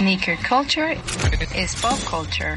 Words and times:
Sneaker 0.00 0.36
culture 0.36 0.92
is 1.54 1.74
pop 1.78 1.98
culture. 2.06 2.56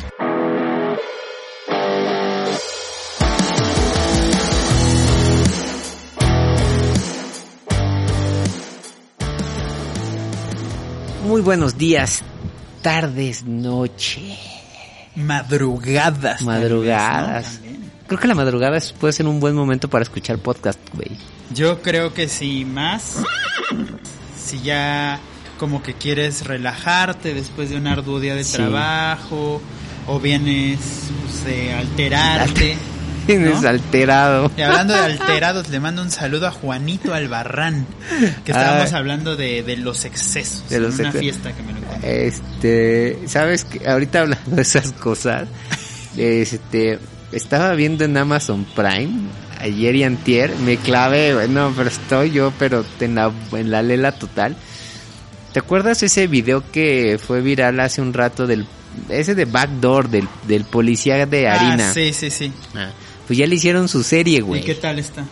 Muy 11.25 11.41
buenos 11.41 11.77
días, 11.77 12.21
tardes, 12.82 13.44
noche, 13.46 14.38
Madrugadas. 15.16 16.41
madrugadas. 16.41 17.60
Creo 18.07 18.20
que 18.20 18.28
la 18.28 18.36
madrugada 18.36 18.78
es- 18.78 18.91
puede 18.91 19.14
ser 19.14 19.28
un 19.28 19.39
buen 19.39 19.55
momento 19.55 19.89
para 19.89 20.04
escuchar 20.04 20.38
podcast, 20.39 20.80
güey. 20.94 21.12
Yo 21.54 21.82
creo 21.82 22.14
que 22.14 22.28
sí, 22.28 22.66
más. 22.66 23.18
Si 24.38 24.60
ya 24.62 25.20
como 25.64 25.82
que 25.82 25.93
quieres 25.93 26.45
relajarte 26.45 27.34
después 27.34 27.70
de 27.70 27.77
un 27.77 27.88
arduo 27.88 28.20
día 28.20 28.36
de 28.36 28.43
Sí. 28.43 28.57
trabajo, 28.57 29.61
o 30.07 30.20
vienes 30.20 30.78
pues, 31.46 31.74
alterarte. 31.78 32.76
Tienes 33.26 33.62
¿no? 33.62 33.70
alterado. 33.70 34.52
Y 34.58 34.62
hablando 34.62 34.94
de 34.94 35.00
alterados, 35.06 35.70
le 35.70 35.80
mando 35.80 36.02
un 36.02 36.12
saludo 36.12 36.48
a 36.48 36.52
Juanito 36.52 37.14
Albarrán, 37.14 37.86
que 38.44 38.52
estábamos 38.52 38.92
Ah. 38.92 38.98
hablando 38.98 39.38
de, 39.38 39.64
de 39.64 39.78
los 39.78 40.04
excesos 40.04 40.68
De 40.70 40.82
los 40.82 41.00
en 41.00 41.06
una 41.06 41.14
fiesta 41.14 41.54
que 41.54 41.64
me 41.64 41.72
lo 41.72 41.78
encontré. 41.80 42.28
Este, 42.28 43.20
sabes 43.28 43.64
que 43.64 43.88
ahorita 43.88 44.20
hablando 44.20 44.54
de 44.58 44.62
esas 44.64 44.92
cosas, 44.92 45.48
este, 46.18 47.00
estaba 47.32 47.73
viendo 47.76 48.04
en 48.04 48.18
Amazon 48.18 48.66
Prime 48.76 49.30
ayer 49.62 49.95
y 49.95 50.04
antier, 50.04 50.54
me 50.66 50.76
clavé, 50.76 51.34
güey, 51.34 51.48
no, 51.48 51.72
pero 51.78 51.88
estoy 51.88 52.32
yo, 52.32 52.52
pero 52.59 52.84
en 53.00 53.16
la, 53.16 53.32
en 53.54 53.72
la 53.72 53.82
lela 53.82 54.12
total. 54.12 54.58
¿Te 55.54 55.60
acuerdas 55.60 56.02
ese 56.04 56.28
video 56.28 56.64
que 56.72 57.20
fue 57.24 57.42
viral 57.42 57.80
hace 57.80 58.02
un 58.02 58.14
rato 58.14 58.48
del, 58.48 58.66
ese 59.10 59.36
de 59.36 59.46
Backdoor, 59.46 60.10
del, 60.10 60.28
del 60.48 60.66
policía 60.66 61.26
de 61.26 61.48
harina? 61.48 61.90
Ah, 61.92 61.94
sí, 61.94 62.12
sí, 62.14 62.30
sí. 62.32 62.52
Ah, 62.76 62.90
pues 63.28 63.38
ya 63.40 63.45
le 63.48 63.56
hicieron 63.56 63.88
su 63.88 64.04
serie, 64.04 64.40
¿Y 64.40 64.42
güey. 64.42 64.64
qué 64.64 64.76
tal 64.76 64.98
está? 65.00 65.26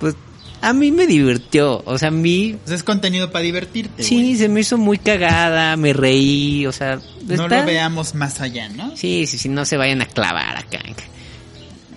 Pues 0.00 0.16
a 0.60 0.72
mí 0.72 0.90
me 0.90 1.06
divirtió, 1.06 1.80
o 1.84 1.96
sea, 1.96 2.08
a 2.08 2.10
mí 2.10 2.56
Pues 2.64 2.74
es 2.76 2.82
contenido 2.82 3.30
para 3.30 3.44
divertirte. 3.44 4.02
sí 4.02 4.16
güey. 4.22 4.36
se 4.36 4.48
me 4.48 4.60
hizo 4.60 4.76
muy 4.76 4.98
cagada, 4.98 5.76
me 5.76 5.92
reí, 5.92 6.66
o 6.66 6.72
sea, 6.72 6.98
No 7.28 7.46
lo 7.46 7.64
veamos 7.64 8.14
más 8.16 8.40
allá, 8.40 8.68
¿no? 8.68 8.96
Sí, 8.96 9.26
sí, 9.28 9.38
sí, 9.38 9.48
no 9.48 9.64
se 9.64 9.76
vayan 9.76 10.02
a 10.02 10.06
clavar 10.06 10.56
acá. 10.56 10.80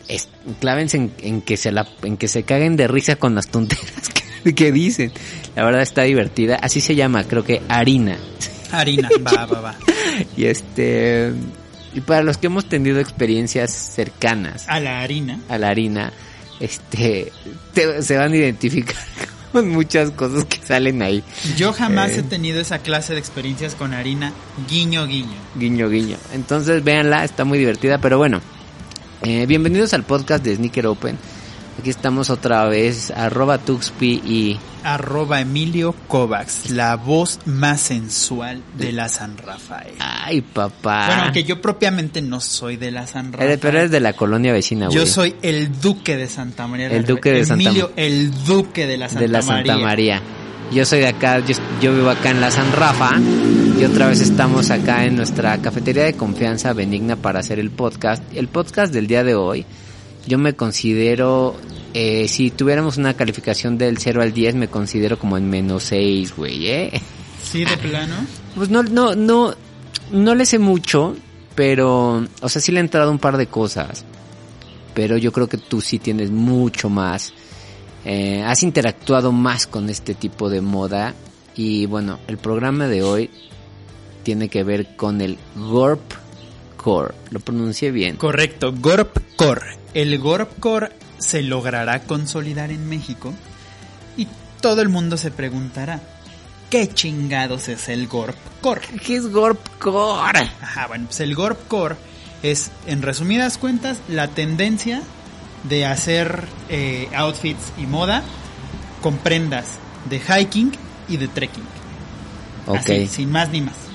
Es- 0.08 0.30
clávense 0.60 0.98
en, 0.98 1.12
en 1.22 1.42
que 1.42 1.58
se 1.58 1.72
la, 1.72 1.88
en 2.04 2.18
que 2.18 2.28
se 2.28 2.44
caguen 2.44 2.76
de 2.76 2.88
risa 2.88 3.16
con 3.16 3.34
las 3.34 3.48
tonteras 3.48 4.10
que, 4.44 4.54
que 4.54 4.72
dicen. 4.72 5.12
La 5.56 5.64
verdad 5.66 5.82
está 5.82 6.04
divertida. 6.04 6.56
Así 6.56 6.80
se 6.82 6.96
llama, 6.96 7.24
creo 7.26 7.44
que 7.44 7.62
harina. 7.68 8.18
Harina, 8.72 9.10
va, 9.26 9.46
va, 9.46 9.60
va. 9.62 9.76
Y 10.38 10.46
este, 10.46 11.34
y 11.94 12.02
para 12.02 12.24
los 12.24 12.38
que 12.38 12.48
hemos 12.48 12.66
tenido 12.66 13.00
experiencias 13.00 13.72
cercanas 13.72 14.66
A 14.68 14.80
la 14.80 15.02
harina. 15.02 15.40
a 15.50 15.58
la 15.58 15.68
harina, 15.70 16.14
este, 16.60 17.32
te- 17.74 18.02
se 18.02 18.18
van 18.18 18.32
a 18.32 18.36
identificar 18.38 18.96
con 19.52 19.68
muchas 19.70 20.12
cosas 20.12 20.46
que 20.46 20.66
salen 20.66 21.02
ahí. 21.02 21.22
Yo 21.58 21.74
jamás 21.74 22.12
Eh. 22.12 22.20
he 22.20 22.24
tenido 22.24 22.62
esa 22.62 22.80
clase 22.80 23.14
de 23.14 23.20
experiencias 23.20 23.76
con 23.76 23.94
harina. 23.94 24.32
Guiño, 24.70 25.06
guiño. 25.06 25.36
Guiño, 25.56 25.90
guiño. 25.90 26.18
Entonces, 26.34 26.82
véanla, 26.84 27.26
está 27.26 27.44
muy 27.44 27.58
divertida. 27.60 27.98
Pero 27.98 28.18
bueno, 28.18 28.40
eh, 29.24 29.46
bienvenidos 29.48 29.94
al 29.94 30.04
podcast 30.04 30.46
de 30.46 30.56
Sneaker 30.56 30.88
Open. 30.88 31.18
Aquí 31.82 31.90
estamos 31.90 32.30
otra 32.30 32.66
vez, 32.66 33.10
arroba 33.10 33.58
Tuxpi 33.58 34.22
y... 34.24 34.60
Arroba 34.84 35.42
Emilio 35.42 35.96
Kovacs, 36.08 36.70
la 36.70 36.96
voz 36.96 37.40
más 37.46 37.82
sensual 37.82 38.62
de 38.78 38.92
la 38.92 39.10
San 39.10 39.36
Rafael. 39.36 39.96
Ay, 39.98 40.42
papá. 40.42 41.08
Bueno, 41.08 41.22
aunque 41.23 41.44
yo 41.44 41.60
propiamente 41.60 42.22
no 42.22 42.40
soy 42.40 42.78
de 42.78 42.92
la 42.92 43.08
San 43.08 43.32
Rafael. 43.34 43.50
Eres- 43.50 43.60
pero 43.62 43.80
eres 43.80 43.90
de 43.90 44.00
la 44.00 44.14
colonia 44.14 44.54
vecina, 44.54 44.86
güey. 44.88 44.96
Yo 45.00 45.08
soy 45.08 45.36
el 45.42 45.82
duque 45.82 46.18
de 46.18 46.28
Santa 46.28 46.68
María. 46.68 46.86
El 46.88 47.04
duque 47.04 47.32
de 47.32 47.46
Santa 47.46 47.64
Emilio, 47.70 47.88
Ma- 47.88 47.94
el 48.02 48.44
duque 48.45 48.86
de 48.86 48.98
la 48.98 49.10
Santa 49.10 49.22
de 49.22 49.28
la 49.28 49.42
Santa 49.42 49.78
María. 49.78 49.86
María. 49.88 50.22
Yo 50.72 50.86
soy 50.86 51.00
de 51.00 51.08
acá, 51.08 51.39
yo, 51.39 51.55
yo 51.82 51.95
vivo 51.95 52.11
acá 52.11 52.30
en 52.30 52.42
la 52.42 52.52
San 52.52 52.72
Rafa 52.73 53.10
y 53.80 53.84
otra 53.84 54.08
vez 54.08 54.22
estamos 54.22 54.70
acá 54.70 55.04
en 55.05 55.16
nuestra 55.16 55.58
cafetería 55.58 56.04
de 56.04 56.14
confianza 56.14 56.73
benigna 56.73 57.16
para 57.16 57.39
hacer 57.39 57.58
el 57.58 57.72
podcast. 57.72 58.22
El 58.36 58.50
podcast 58.50 58.94
del 58.94 59.08
día 59.08 59.23
de 59.23 59.34
hoy, 59.34 59.66
yo 60.27 60.37
me 60.37 60.54
considero, 60.54 61.55
eh, 61.93 62.27
si 62.27 62.52
tuviéramos 62.52 62.98
una 62.98 63.14
calificación 63.15 63.77
del 63.77 63.98
0 63.98 64.21
al 64.21 64.33
10, 64.33 64.55
me 64.55 64.67
considero 64.67 65.17
como 65.17 65.37
en 65.37 65.49
menos 65.49 65.83
6, 65.83 66.36
güey, 66.36 66.67
¿eh? 66.67 67.02
Sí, 67.43 67.65
de 67.65 67.77
plano. 67.77 68.15
Pues 68.55 68.70
no, 68.70 68.83
no, 68.83 69.15
no, 69.15 69.54
no 70.11 70.36
le 70.36 70.45
sé 70.45 70.60
mucho, 70.60 71.15
pero, 71.55 72.26
o 72.42 72.49
sea, 72.49 72.61
sí 72.61 72.71
le 72.71 72.80
he 72.80 72.81
entrado 72.81 73.11
un 73.11 73.20
par 73.20 73.37
de 73.37 73.48
cosas. 73.48 74.05
Pero 74.93 75.17
yo 75.17 75.31
creo 75.31 75.48
que 75.48 75.58
tú 75.58 75.81
sí 75.81 75.99
tienes 75.99 76.31
mucho 76.31 76.89
más. 76.89 77.33
eh, 78.05 78.43
has 78.45 78.61
interactuado 78.64 79.31
más 79.31 79.67
con 79.67 79.89
este 79.89 80.14
tipo 80.14 80.49
de 80.49 80.61
moda. 80.61 81.14
Y 81.55 81.86
bueno, 81.86 82.20
el 82.27 82.37
programa 82.37 82.87
de 82.87 83.04
hoy 83.04 83.30
tiene 84.23 84.49
que 84.49 84.64
ver 84.64 84.95
con 84.95 85.21
el 85.21 85.37
Gorp 85.55 86.02
Core. 86.77 87.14
Lo 87.31 87.39
pronuncié 87.39 87.92
bien. 87.92 88.17
Correcto, 88.17 88.73
Gorpcore. 88.77 89.77
El 89.94 90.18
Gorpcore 90.20 90.92
se 91.18 91.42
logrará 91.42 92.02
consolidar 92.04 92.72
en 92.72 92.88
México 92.88 93.34
y 94.18 94.28
todo 94.62 94.82
el 94.82 94.90
mundo 94.90 95.18
se 95.18 95.32
preguntará, 95.32 96.02
¿qué 96.70 96.88
chingados 96.88 97.68
es 97.68 97.90
el 97.90 98.08
Gorpcore? 98.08 98.82
¿Qué 99.06 99.18
es 99.18 99.28
Gorp 99.28 99.60
Core? 99.80 100.50
Ajá, 100.62 100.88
bueno, 100.88 101.06
pues 101.06 101.20
el 101.20 101.36
Gorpcore 101.36 101.96
es, 102.44 102.72
en 102.88 103.02
resumidas 103.02 103.58
cuentas, 103.58 104.00
la 104.08 104.28
tendencia 104.28 105.02
de 105.64 105.86
hacer 105.86 106.46
eh, 106.70 107.08
outfits 107.14 107.72
y 107.78 107.86
moda 107.86 108.23
con 109.02 109.18
prendas 109.18 109.66
de 110.10 110.20
hiking 110.20 110.72
y 111.08 111.18
de 111.18 111.28
trekking. 111.28 111.66
Ok. 112.68 112.78
Así, 112.78 113.08
sin 113.08 113.32
más 113.32 113.50
ni 113.50 113.62
más. 113.62 113.91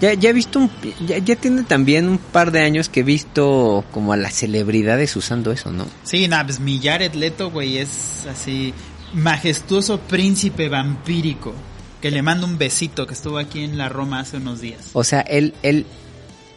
Ya, 0.00 0.14
ya 0.14 0.30
he 0.30 0.32
visto 0.32 0.58
un, 0.58 0.70
ya, 1.06 1.18
ya 1.18 1.36
tiene 1.36 1.62
también 1.62 2.08
un 2.08 2.18
par 2.18 2.50
de 2.50 2.60
años 2.60 2.88
que 2.88 3.00
he 3.00 3.04
visto 3.04 3.84
como 3.92 4.12
a 4.12 4.16
las 4.16 4.34
celebridades 4.34 5.14
usando 5.16 5.52
eso, 5.52 5.70
¿no? 5.70 5.86
Sí, 6.02 6.28
nada, 6.28 6.44
pues 6.46 6.60
mi 6.60 6.80
Jared 6.80 7.14
Leto, 7.14 7.50
güey, 7.50 7.78
es 7.78 8.26
así 8.30 8.74
majestuoso 9.14 10.00
príncipe 10.00 10.68
vampírico. 10.68 11.54
Que 12.00 12.10
le 12.10 12.20
mando 12.20 12.46
un 12.46 12.58
besito, 12.58 13.06
que 13.06 13.14
estuvo 13.14 13.38
aquí 13.38 13.64
en 13.64 13.78
la 13.78 13.88
Roma 13.88 14.20
hace 14.20 14.36
unos 14.36 14.60
días. 14.60 14.90
O 14.92 15.04
sea, 15.04 15.20
él, 15.22 15.54
él, 15.62 15.86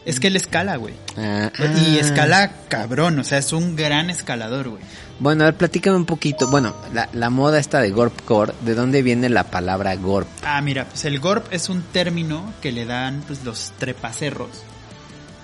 Es 0.07 0.19
que 0.19 0.27
él 0.27 0.35
escala, 0.35 0.77
güey. 0.77 0.93
ah, 1.17 1.51
Y 1.59 1.97
ah. 1.97 1.99
escala 1.99 2.51
cabrón, 2.69 3.19
o 3.19 3.23
sea, 3.23 3.37
es 3.39 3.51
un 3.53 3.75
gran 3.75 4.09
escalador, 4.09 4.69
güey. 4.69 4.81
Bueno, 5.19 5.43
a 5.43 5.47
ver, 5.47 5.55
platícame 5.55 5.97
un 5.97 6.05
poquito. 6.05 6.47
Bueno, 6.47 6.75
la, 6.93 7.09
la 7.13 7.29
moda 7.29 7.59
esta 7.59 7.79
de 7.81 7.89
Gorpcore, 7.91 8.53
¿de 8.61 8.73
dónde 8.75 9.01
viene 9.01 9.29
la 9.29 9.43
palabra 9.45 9.95
Gorp? 9.95 10.27
Ah, 10.43 10.61
mira, 10.61 10.85
pues 10.85 11.03
el 11.05 11.19
gorp 11.19 11.51
es 11.51 11.69
un 11.69 11.81
término 11.81 12.53
que 12.61 12.71
le 12.71 12.85
dan 12.85 13.21
pues 13.27 13.43
los 13.43 13.73
trepacerros 13.79 14.49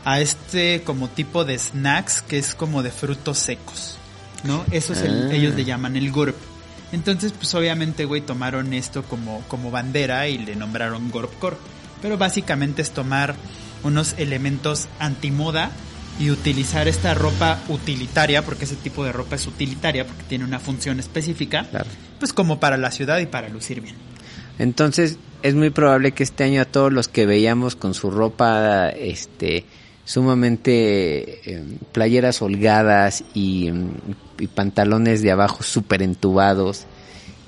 a 0.05 0.19
este 0.19 0.83
como 0.83 1.07
tipo 1.09 1.43
de 1.45 1.57
snacks 1.57 2.21
que 2.21 2.37
es 2.37 2.55
como 2.55 2.83
de 2.83 2.91
frutos 2.91 3.39
secos, 3.39 3.97
¿no? 4.43 4.63
Eso 4.71 4.93
es 4.93 5.01
el, 5.01 5.29
Ah. 5.31 5.33
ellos 5.33 5.55
le 5.55 5.65
llaman 5.65 5.95
el 5.97 6.11
gorp. 6.11 6.35
Entonces, 6.91 7.31
pues 7.33 7.53
obviamente, 7.55 8.05
güey, 8.05 8.21
tomaron 8.21 8.71
esto 8.73 9.03
como, 9.03 9.41
como 9.47 9.71
bandera 9.71 10.27
y 10.27 10.37
le 10.37 10.55
nombraron 10.55 11.09
gorpcore. 11.09 11.57
Pero 12.01 12.17
básicamente 12.17 12.81
es 12.83 12.91
tomar 12.91 13.33
unos 13.83 14.15
elementos 14.17 14.87
antimoda 14.99 15.71
y 16.19 16.29
utilizar 16.29 16.87
esta 16.87 17.13
ropa 17.15 17.59
utilitaria, 17.69 18.43
porque 18.43 18.65
ese 18.65 18.75
tipo 18.75 19.03
de 19.03 19.11
ropa 19.11 19.35
es 19.35 19.47
utilitaria, 19.47 20.05
porque 20.05 20.23
tiene 20.23 20.45
una 20.45 20.59
función 20.59 20.99
específica, 20.99 21.65
Claro. 21.69 21.89
pues 22.19 22.33
como 22.33 22.59
para 22.59 22.77
la 22.77 22.91
ciudad 22.91 23.19
y 23.19 23.25
para 23.25 23.49
lucir 23.49 23.81
bien. 23.81 23.95
Entonces, 24.59 25.17
es 25.41 25.55
muy 25.55 25.71
probable 25.71 26.11
que 26.11 26.21
este 26.23 26.43
año 26.43 26.61
a 26.61 26.65
todos 26.65 26.93
los 26.93 27.07
que 27.07 27.25
veíamos 27.25 27.75
con 27.75 27.95
su 27.95 28.11
ropa, 28.11 28.89
este, 28.89 29.65
sumamente 30.05 31.51
eh, 31.51 31.63
playeras 31.91 32.41
holgadas 32.41 33.23
y, 33.33 33.71
mm, 33.71 33.89
y 34.39 34.47
pantalones 34.47 35.21
de 35.21 35.31
abajo 35.31 35.63
súper 35.63 36.01
entubados 36.03 36.85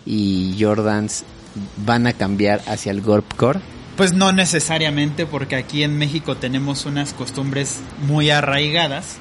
y 0.05 0.55
Jordans 0.59 1.23
van 1.85 2.07
a 2.07 2.13
cambiar 2.13 2.61
hacia 2.67 2.91
el 2.91 3.01
Gorpcore. 3.01 3.59
Pues 3.97 4.13
no 4.13 4.31
necesariamente, 4.33 5.25
porque 5.25 5.55
aquí 5.55 5.83
en 5.83 5.97
México 5.97 6.35
tenemos 6.35 6.85
unas 6.85 7.13
costumbres 7.13 7.79
muy 8.05 8.29
arraigadas, 8.29 9.17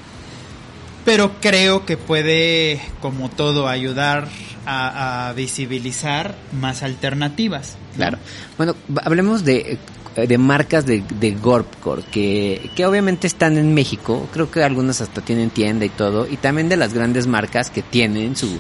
pero 1.05 1.33
creo 1.41 1.87
que 1.87 1.97
puede, 1.97 2.81
como 3.01 3.29
todo, 3.29 3.69
ayudar 3.69 4.29
a, 4.67 5.33
visibilizar 5.37 6.35
más 6.53 6.83
alternativas. 6.83 7.77
Claro. 7.95 8.19
Bueno, 8.57 8.75
hablemos 9.05 9.45
de, 9.45 9.79
eh, 10.17 10.27
de 10.27 10.39
marcas 10.39 10.87
de, 10.87 11.05
de 11.21 11.33
Gorpcore, 11.33 12.03
que, 12.11 12.71
que 12.75 12.87
obviamente 12.87 13.27
están 13.27 13.59
en 13.59 13.75
México, 13.75 14.29
creo 14.33 14.51
que 14.51 14.65
algunas 14.65 15.01
hasta 15.01 15.21
tienen 15.21 15.51
tienda 15.51 15.85
y 15.85 15.91
todo, 15.91 16.27
y 16.29 16.37
también 16.37 16.69
de 16.69 16.77
las 16.77 16.95
grandes 16.95 17.27
marcas 17.27 17.71
que 17.71 17.83
tienen 17.83 18.35
su, 18.35 18.59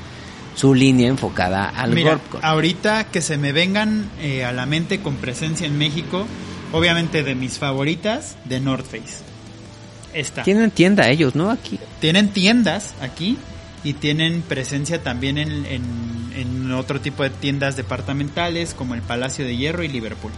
su 0.54 0.74
línea 0.74 1.08
enfocada 1.08 1.68
al 1.68 1.92
Mira, 1.92 2.20
ahorita 2.42 3.04
que 3.10 3.20
se 3.20 3.36
me 3.38 3.52
vengan 3.52 4.08
eh, 4.20 4.44
a 4.44 4.52
la 4.52 4.66
mente 4.66 5.00
con 5.00 5.16
presencia 5.16 5.66
en 5.66 5.76
México, 5.78 6.26
Obviamente 6.72 7.22
de 7.22 7.36
mis 7.36 7.58
favoritas, 7.60 8.36
de 8.46 8.58
North 8.58 8.84
Face. 8.86 9.22
Esta. 10.12 10.42
Tienen 10.42 10.72
tienda 10.72 11.08
ellos, 11.08 11.36
¿no? 11.36 11.50
Aquí. 11.50 11.78
Tienen 12.00 12.30
tiendas 12.30 12.94
aquí 13.00 13.38
y 13.84 13.92
tienen 13.92 14.42
presencia 14.42 15.00
también 15.00 15.38
en, 15.38 15.66
en, 15.66 15.82
en 16.36 16.72
otro 16.72 17.00
tipo 17.00 17.22
de 17.22 17.30
tiendas 17.30 17.76
departamentales 17.76 18.74
como 18.74 18.94
el 18.94 19.02
Palacio 19.02 19.44
de 19.44 19.56
Hierro 19.56 19.84
y 19.84 19.88
Liverpool. 19.88 20.32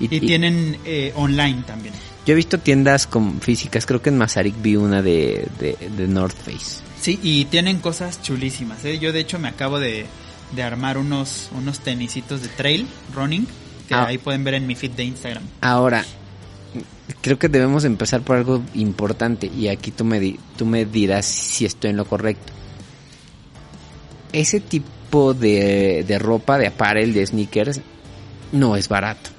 Y, 0.00 0.04
Y- 0.14 0.16
y- 0.16 0.20
tienen 0.20 0.78
eh, 0.86 1.12
online 1.16 1.62
también. 1.66 1.92
Yo 2.26 2.32
he 2.32 2.36
visto 2.36 2.58
tiendas 2.58 3.06
con 3.06 3.42
físicas, 3.42 3.84
creo 3.84 4.00
que 4.00 4.08
en 4.08 4.16
Mazarik 4.16 4.54
vi 4.62 4.76
una 4.76 5.02
de, 5.02 5.46
de, 5.60 5.76
de 5.94 6.08
North 6.08 6.36
Face. 6.42 6.80
Sí, 7.00 7.18
y 7.22 7.44
tienen 7.46 7.78
cosas 7.78 8.22
chulísimas. 8.22 8.84
¿eh? 8.84 8.98
Yo 8.98 9.12
de 9.12 9.20
hecho 9.20 9.38
me 9.38 9.48
acabo 9.48 9.78
de, 9.78 10.06
de 10.52 10.62
armar 10.62 10.98
unos, 10.98 11.48
unos 11.56 11.80
tenisitos 11.80 12.42
de 12.42 12.48
trail 12.48 12.86
running 13.14 13.46
que 13.88 13.94
Ah. 13.94 14.06
ahí 14.06 14.18
pueden 14.18 14.42
ver 14.44 14.54
en 14.54 14.66
mi 14.66 14.74
feed 14.74 14.92
de 14.92 15.04
Instagram. 15.04 15.42
Ahora, 15.60 16.04
creo 17.20 17.38
que 17.38 17.48
debemos 17.48 17.84
empezar 17.84 18.22
por 18.22 18.36
algo 18.36 18.62
importante 18.74 19.46
y 19.46 19.68
aquí 19.68 19.90
tú 19.92 20.04
me, 20.04 20.18
di- 20.18 20.40
tú 20.56 20.66
me 20.66 20.84
dirás 20.84 21.26
si 21.26 21.64
estoy 21.64 21.90
en 21.90 21.96
lo 21.98 22.04
correcto. 22.06 22.52
Ese 24.32 24.60
tipo 24.60 25.32
de, 25.34 26.04
de 26.06 26.18
ropa, 26.18 26.58
de 26.58 26.66
apparel, 26.66 27.14
de 27.14 27.24
sneakers, 27.26 27.80
no 28.52 28.76
es 28.76 28.88
barato. 28.88 29.30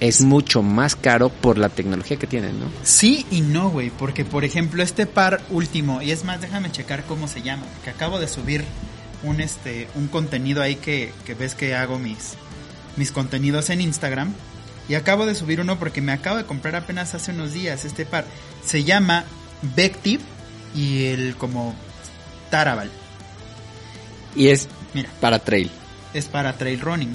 Es 0.00 0.22
mucho 0.22 0.62
más 0.62 0.96
caro 0.96 1.28
por 1.28 1.58
la 1.58 1.68
tecnología 1.68 2.16
que 2.16 2.26
tienen, 2.26 2.58
¿no? 2.58 2.66
Sí 2.82 3.26
y 3.30 3.42
no, 3.42 3.68
güey, 3.70 3.90
porque 3.90 4.24
por 4.24 4.44
ejemplo 4.44 4.82
este 4.82 5.06
par 5.06 5.42
último, 5.50 6.00
y 6.00 6.10
es 6.10 6.24
más, 6.24 6.40
déjame 6.40 6.72
checar 6.72 7.04
cómo 7.04 7.28
se 7.28 7.42
llama, 7.42 7.64
que 7.84 7.90
acabo 7.90 8.18
de 8.18 8.26
subir 8.26 8.64
un 9.22 9.40
este 9.42 9.88
un 9.94 10.08
contenido 10.08 10.62
ahí 10.62 10.76
que, 10.76 11.12
que 11.26 11.34
ves 11.34 11.54
que 11.54 11.74
hago 11.74 11.98
mis 11.98 12.34
mis 12.96 13.12
contenidos 13.12 13.68
en 13.68 13.82
Instagram 13.82 14.32
y 14.88 14.94
acabo 14.94 15.26
de 15.26 15.34
subir 15.34 15.60
uno 15.60 15.78
porque 15.78 16.00
me 16.00 16.12
acabo 16.12 16.38
de 16.38 16.44
comprar 16.46 16.74
apenas 16.74 17.14
hace 17.14 17.32
unos 17.32 17.52
días 17.52 17.84
este 17.84 18.06
par. 18.06 18.24
Se 18.64 18.82
llama 18.82 19.24
Vective 19.76 20.22
y 20.74 21.04
el 21.04 21.36
como 21.36 21.74
Tarabal. 22.50 22.90
Y 24.34 24.48
es 24.48 24.68
Mira, 24.94 25.10
para 25.20 25.38
trail. 25.38 25.70
es 26.14 26.24
para 26.26 26.56
trail 26.56 26.80
running. 26.80 27.14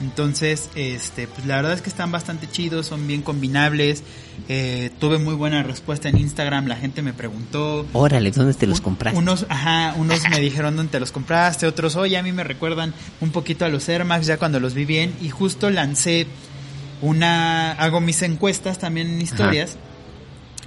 Entonces, 0.00 0.70
este, 0.76 1.26
pues 1.26 1.46
la 1.46 1.56
verdad 1.56 1.74
es 1.74 1.82
que 1.82 1.90
están 1.90 2.10
bastante 2.10 2.50
chidos, 2.50 2.86
son 2.86 3.06
bien 3.06 3.20
combinables. 3.20 4.02
Eh, 4.48 4.90
tuve 4.98 5.18
muy 5.18 5.34
buena 5.34 5.62
respuesta 5.62 6.08
en 6.08 6.16
Instagram, 6.16 6.66
la 6.66 6.76
gente 6.76 7.02
me 7.02 7.12
preguntó. 7.12 7.86
Órale, 7.92 8.30
¿dónde 8.30 8.54
te 8.54 8.66
los 8.66 8.80
compraste? 8.80 9.18
Unos, 9.18 9.44
ajá, 9.50 9.94
unos 9.98 10.20
me 10.30 10.40
dijeron 10.40 10.76
dónde 10.76 10.92
te 10.92 11.00
los 11.00 11.12
compraste, 11.12 11.66
otros, 11.66 11.96
oye, 11.96 12.16
a 12.16 12.22
mí 12.22 12.32
me 12.32 12.44
recuerdan 12.44 12.94
un 13.20 13.30
poquito 13.30 13.66
a 13.66 13.68
los 13.68 13.86
Air 13.88 14.06
Max 14.06 14.26
ya 14.26 14.38
cuando 14.38 14.58
los 14.58 14.72
vi 14.72 14.86
bien. 14.86 15.14
Y 15.20 15.28
justo 15.28 15.68
lancé 15.68 16.26
una, 17.02 17.72
hago 17.72 18.00
mis 18.00 18.22
encuestas 18.22 18.78
también 18.78 19.08
en 19.08 19.20
historias. 19.20 19.76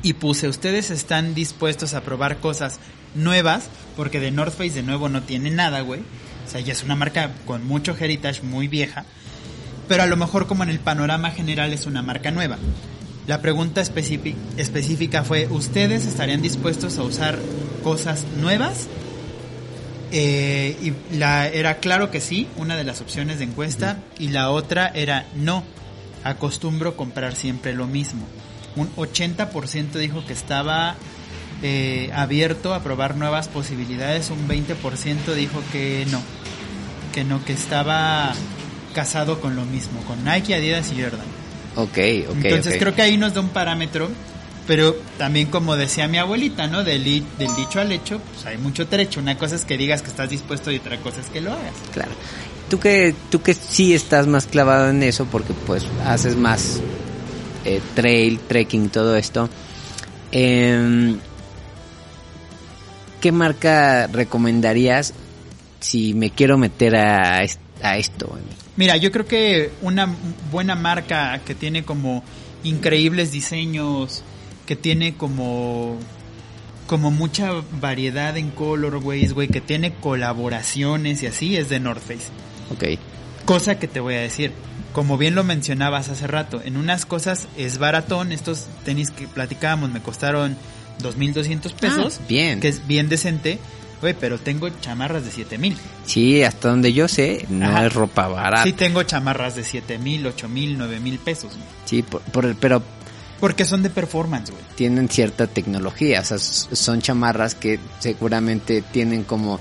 Y 0.03 0.13
puse, 0.13 0.47
ustedes 0.47 0.91
están 0.91 1.33
dispuestos 1.33 1.93
a 1.93 2.01
probar 2.01 2.37
cosas 2.37 2.79
nuevas, 3.15 3.69
porque 3.95 4.19
de 4.19 4.31
North 4.31 4.53
Face 4.53 4.71
de 4.71 4.83
nuevo 4.83 5.09
no 5.09 5.23
tiene 5.23 5.49
nada, 5.49 5.81
güey. 5.81 6.01
O 6.45 6.49
sea, 6.49 6.59
ya 6.59 6.73
es 6.73 6.83
una 6.83 6.95
marca 6.95 7.31
con 7.45 7.65
mucho 7.65 7.95
heritage, 7.97 8.43
muy 8.43 8.67
vieja. 8.67 9.05
Pero 9.87 10.03
a 10.03 10.05
lo 10.05 10.15
mejor 10.17 10.47
como 10.47 10.63
en 10.63 10.69
el 10.69 10.79
panorama 10.79 11.31
general 11.31 11.73
es 11.73 11.85
una 11.85 12.01
marca 12.01 12.31
nueva. 12.31 12.57
La 13.27 13.41
pregunta 13.41 13.81
específic- 13.81 14.35
específica 14.57 15.23
fue, 15.23 15.47
¿ustedes 15.47 16.05
estarían 16.05 16.41
dispuestos 16.41 16.97
a 16.97 17.03
usar 17.03 17.39
cosas 17.83 18.25
nuevas? 18.39 18.87
Eh, 20.11 20.77
y 20.81 21.17
la, 21.17 21.47
era 21.47 21.77
claro 21.77 22.11
que 22.11 22.21
sí, 22.21 22.47
una 22.57 22.75
de 22.75 22.83
las 22.83 23.01
opciones 23.01 23.39
de 23.39 23.45
encuesta, 23.45 23.97
y 24.19 24.29
la 24.29 24.51
otra 24.51 24.87
era 24.93 25.25
no, 25.35 25.63
acostumbro 26.23 26.95
comprar 26.95 27.35
siempre 27.35 27.73
lo 27.73 27.87
mismo. 27.87 28.23
Un 28.75 28.93
80% 28.95 29.93
dijo 29.93 30.25
que 30.25 30.33
estaba 30.33 30.95
eh, 31.61 32.11
abierto 32.13 32.73
a 32.73 32.83
probar 32.83 33.15
nuevas 33.15 33.47
posibilidades, 33.47 34.29
un 34.29 34.47
20% 34.47 35.33
dijo 35.33 35.61
que 35.71 36.05
no, 36.11 36.21
que 37.13 37.23
no, 37.23 37.43
que 37.45 37.53
estaba 37.53 38.33
casado 38.93 39.41
con 39.41 39.55
lo 39.55 39.65
mismo, 39.65 39.99
con 40.07 40.23
Nike, 40.23 40.55
Adidas 40.55 40.91
y 40.91 41.01
Jordan. 41.01 41.25
Ok, 41.75 41.97
ok. 42.29 42.45
Entonces 42.45 42.75
creo 42.79 42.95
que 42.95 43.01
ahí 43.01 43.17
nos 43.17 43.33
da 43.33 43.41
un 43.41 43.49
parámetro, 43.49 44.09
pero 44.67 44.95
también 45.17 45.47
como 45.47 45.75
decía 45.75 46.07
mi 46.07 46.17
abuelita, 46.19 46.67
¿no? 46.67 46.83
Del, 46.83 47.03
del 47.03 47.55
dicho 47.57 47.79
al 47.81 47.91
hecho, 47.91 48.19
pues 48.19 48.45
hay 48.45 48.57
mucho 48.57 48.87
trecho. 48.87 49.19
Una 49.19 49.37
cosa 49.37 49.55
es 49.55 49.65
que 49.65 49.77
digas 49.77 50.01
que 50.01 50.09
estás 50.09 50.29
dispuesto 50.29 50.71
y 50.71 50.77
otra 50.77 50.97
cosa 50.99 51.19
es 51.21 51.27
que 51.27 51.41
lo 51.41 51.51
hagas. 51.51 51.73
Claro. 51.91 52.11
Tú 52.69 52.79
que, 52.79 53.13
tú 53.29 53.41
que 53.41 53.53
sí 53.53 53.93
estás 53.93 54.25
más 54.27 54.45
clavado 54.45 54.89
en 54.89 55.03
eso 55.03 55.25
porque 55.25 55.53
pues 55.65 55.85
haces 56.05 56.35
más 56.35 56.79
eh, 57.65 57.81
trail, 57.95 58.39
trekking, 58.47 58.89
todo 58.89 59.15
esto. 59.17 59.49
em, 60.31 61.17
¿Qué 63.19 63.31
marca 63.31 64.07
recomendarías 64.07 65.13
si 65.79 66.13
me 66.13 66.29
quiero 66.29 66.57
meter 66.57 66.95
a, 66.97 67.39
a 67.81 67.97
esto? 67.97 68.37
Mira, 68.75 68.97
yo 68.97 69.11
creo 69.11 69.25
que 69.27 69.71
una 69.81 70.07
buena 70.51 70.75
marca 70.75 71.39
que 71.45 71.53
tiene 71.55 71.83
como 71.83 72.23
increíbles 72.63 73.31
diseños, 73.31 74.23
que 74.65 74.75
tiene 74.75 75.15
como 75.15 75.97
como 76.87 77.11
mucha 77.11 77.49
variedad 77.79 78.35
en 78.37 78.51
colorways, 78.51 79.33
güey, 79.33 79.47
que 79.47 79.61
tiene 79.61 79.93
colaboraciones 79.93 81.23
y 81.23 81.27
así 81.27 81.55
es 81.55 81.69
de 81.69 81.79
North 81.79 82.01
Face. 82.01 82.27
Ok. 82.71 82.99
Cosa 83.45 83.79
que 83.79 83.87
te 83.87 83.99
voy 83.99 84.15
a 84.15 84.19
decir, 84.21 84.51
como 84.91 85.17
bien 85.17 85.33
lo 85.33 85.43
mencionabas 85.43 86.09
hace 86.09 86.27
rato, 86.27 86.61
en 86.63 86.75
unas 86.77 87.05
cosas 87.05 87.47
es 87.57 87.77
baratón, 87.77 88.31
estos 88.31 88.67
tenis 88.85 89.11
que 89.11 89.27
platicábamos 89.27 89.91
me 89.91 90.01
costaron 90.01 90.57
2.200 91.01 91.73
pesos, 91.73 92.19
Ah, 92.21 92.25
bien. 92.27 92.59
que 92.59 92.67
es 92.67 92.85
bien 92.85 93.07
decente, 93.09 93.59
güey, 94.03 94.13
pero 94.13 94.37
tengo 94.37 94.69
chamarras 94.81 95.23
de 95.25 95.31
7.000. 95.31 95.75
Sí, 96.05 96.43
hasta 96.43 96.69
donde 96.69 96.93
yo 96.93 97.07
sé, 97.07 97.45
no 97.49 97.65
Ajá. 97.65 97.87
es 97.87 97.93
ropa 97.93 98.27
barata. 98.27 98.63
Sí 98.63 98.69
Sí, 98.69 98.75
tengo 98.75 99.01
chamarras 99.03 99.55
de 99.55 99.63
7.000, 99.63 100.25
8.000, 100.27 100.77
9.000 100.77 101.17
pesos, 101.19 101.51
güey. 101.89 102.01
por- 102.03 102.21
por 102.21 102.45
el- 102.45 102.55
pero 102.55 102.83
porque 103.39 103.65
son 103.65 103.81
de 103.83 103.89
performance, 103.89 104.51
güey. 104.51 104.63
tienen 104.75 105.09
cierta 105.09 105.47
tecnología, 105.47 106.21
o 106.21 106.23
sea, 106.25 106.37
son 106.37 107.01
chamarras 107.01 107.55
que 107.55 107.79
seguramente 107.99 108.81
tienen 108.81 109.23
como 109.23 109.59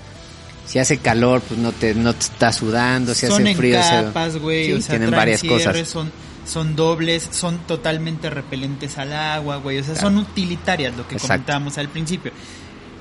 si 0.67 0.79
hace 0.79 0.99
calor, 0.99 1.41
pues 1.43 1.59
no 1.59 1.73
te 1.73 1.95
no 1.95 2.13
te 2.15 2.21
está 2.21 2.53
sudando, 2.53 3.15
si 3.15 3.27
son 3.27 3.43
hace 3.43 3.55
frío, 3.57 3.83
se- 3.83 3.89
capas, 3.91 4.37
güey, 4.39 4.67
sí, 4.67 4.73
o 4.75 4.81
sea, 4.81 4.91
tienen 4.91 5.11
varias 5.11 5.41
cierres, 5.41 5.67
cosas. 5.67 5.89
son 5.89 6.13
son 6.47 6.75
dobles, 6.75 7.29
son 7.31 7.59
totalmente 7.69 8.29
repelentes 8.29 8.99
al 8.99 9.13
agua, 9.13 9.57
güey, 9.59 9.79
o 9.79 9.85
sea, 9.85 9.95
Claro. 9.95 10.09
son 10.09 10.19
utilitarias 10.19 10.97
lo 10.97 11.07
que 11.07 11.15
Exacto. 11.15 11.29
comentábamos 11.35 11.79
al 11.79 11.89
principio. 11.89 12.33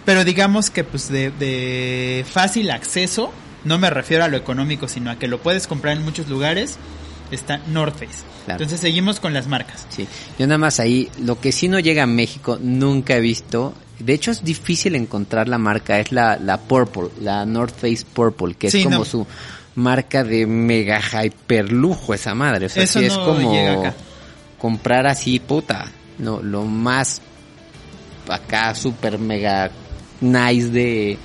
Pero 0.06 0.24
digamos 0.24 0.70
que 0.70 0.84
pues 0.84 1.10
de, 1.10 1.32
de 1.32 2.26
fácil 2.30 2.72
acceso, 2.72 3.32
no 3.64 3.78
me 3.78 3.90
refiero 3.90 4.24
a 4.24 4.28
lo 4.28 4.38
económico, 4.38 4.88
sino 4.88 5.12
a 5.12 5.18
que 5.18 5.28
lo 5.28 5.40
puedes 5.42 5.68
comprar 5.68 5.96
en 5.98 6.04
muchos 6.04 6.28
lugares, 6.28 6.78
está 7.30 7.60
North 7.68 7.94
Face. 7.94 8.24
Claro. 8.46 8.64
Entonces 8.64 8.80
seguimos 8.80 9.20
con 9.20 9.34
las 9.34 9.48
marcas. 9.48 9.86
Sí, 9.90 10.08
yo 10.40 10.48
nada 10.48 10.58
más 10.58 10.80
ahí, 10.80 11.10
lo 11.20 11.40
que 11.40 11.52
sí 11.52 11.68
no 11.68 11.80
llega 11.80 12.04
a 12.04 12.08
México, 12.08 12.58
nunca 12.60 13.16
he 13.16 13.22
visto, 13.22 13.76
de 14.00 14.14
hecho 14.14 14.32
es 14.32 14.44
difícil 14.44 14.96
encontrar 14.96 15.48
la 15.48 15.60
marca, 15.60 16.00
es 16.00 16.12
la, 16.12 16.38
la 16.38 16.58
Purple, 16.58 17.10
la 17.22 17.46
North 17.46 17.76
Face 17.76 18.04
Purple, 18.12 18.56
que 18.56 18.68
es 18.68 18.76
como 18.84 18.98
no. 19.00 19.06
su 19.06 19.28
marca 19.76 20.24
de 20.24 20.48
mega 20.48 21.00
hyperlujo 21.24 22.16
esa 22.16 22.34
madre, 22.34 22.66
o 22.66 22.70
sea, 22.70 22.84
Eso 22.84 23.00
sí 23.00 23.06
es 23.06 23.16
no 23.16 23.26
como 23.26 23.54
llega 23.54 23.74
acá. 23.74 23.94
comprar 24.58 25.06
así, 25.06 25.40
puta, 25.40 25.86
no, 26.18 26.42
lo 26.42 26.66
más 26.66 27.22
acá 28.28 28.74
super 28.76 29.20
mega 29.20 29.70
nice 30.22 30.70
de, 30.70 31.18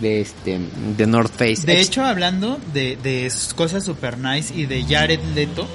de 0.00 0.20
este, 0.20 0.60
de 0.96 1.06
North 1.06 1.32
Face. 1.32 1.66
De 1.66 1.80
hecho, 1.80 2.04
hablando 2.04 2.60
de, 2.72 2.96
de 3.02 3.32
cosas 3.54 3.84
super 3.84 4.18
nice 4.18 4.54
y 4.54 4.66
de 4.66 4.84
Jared 4.84 5.20
Leto, 5.34 5.66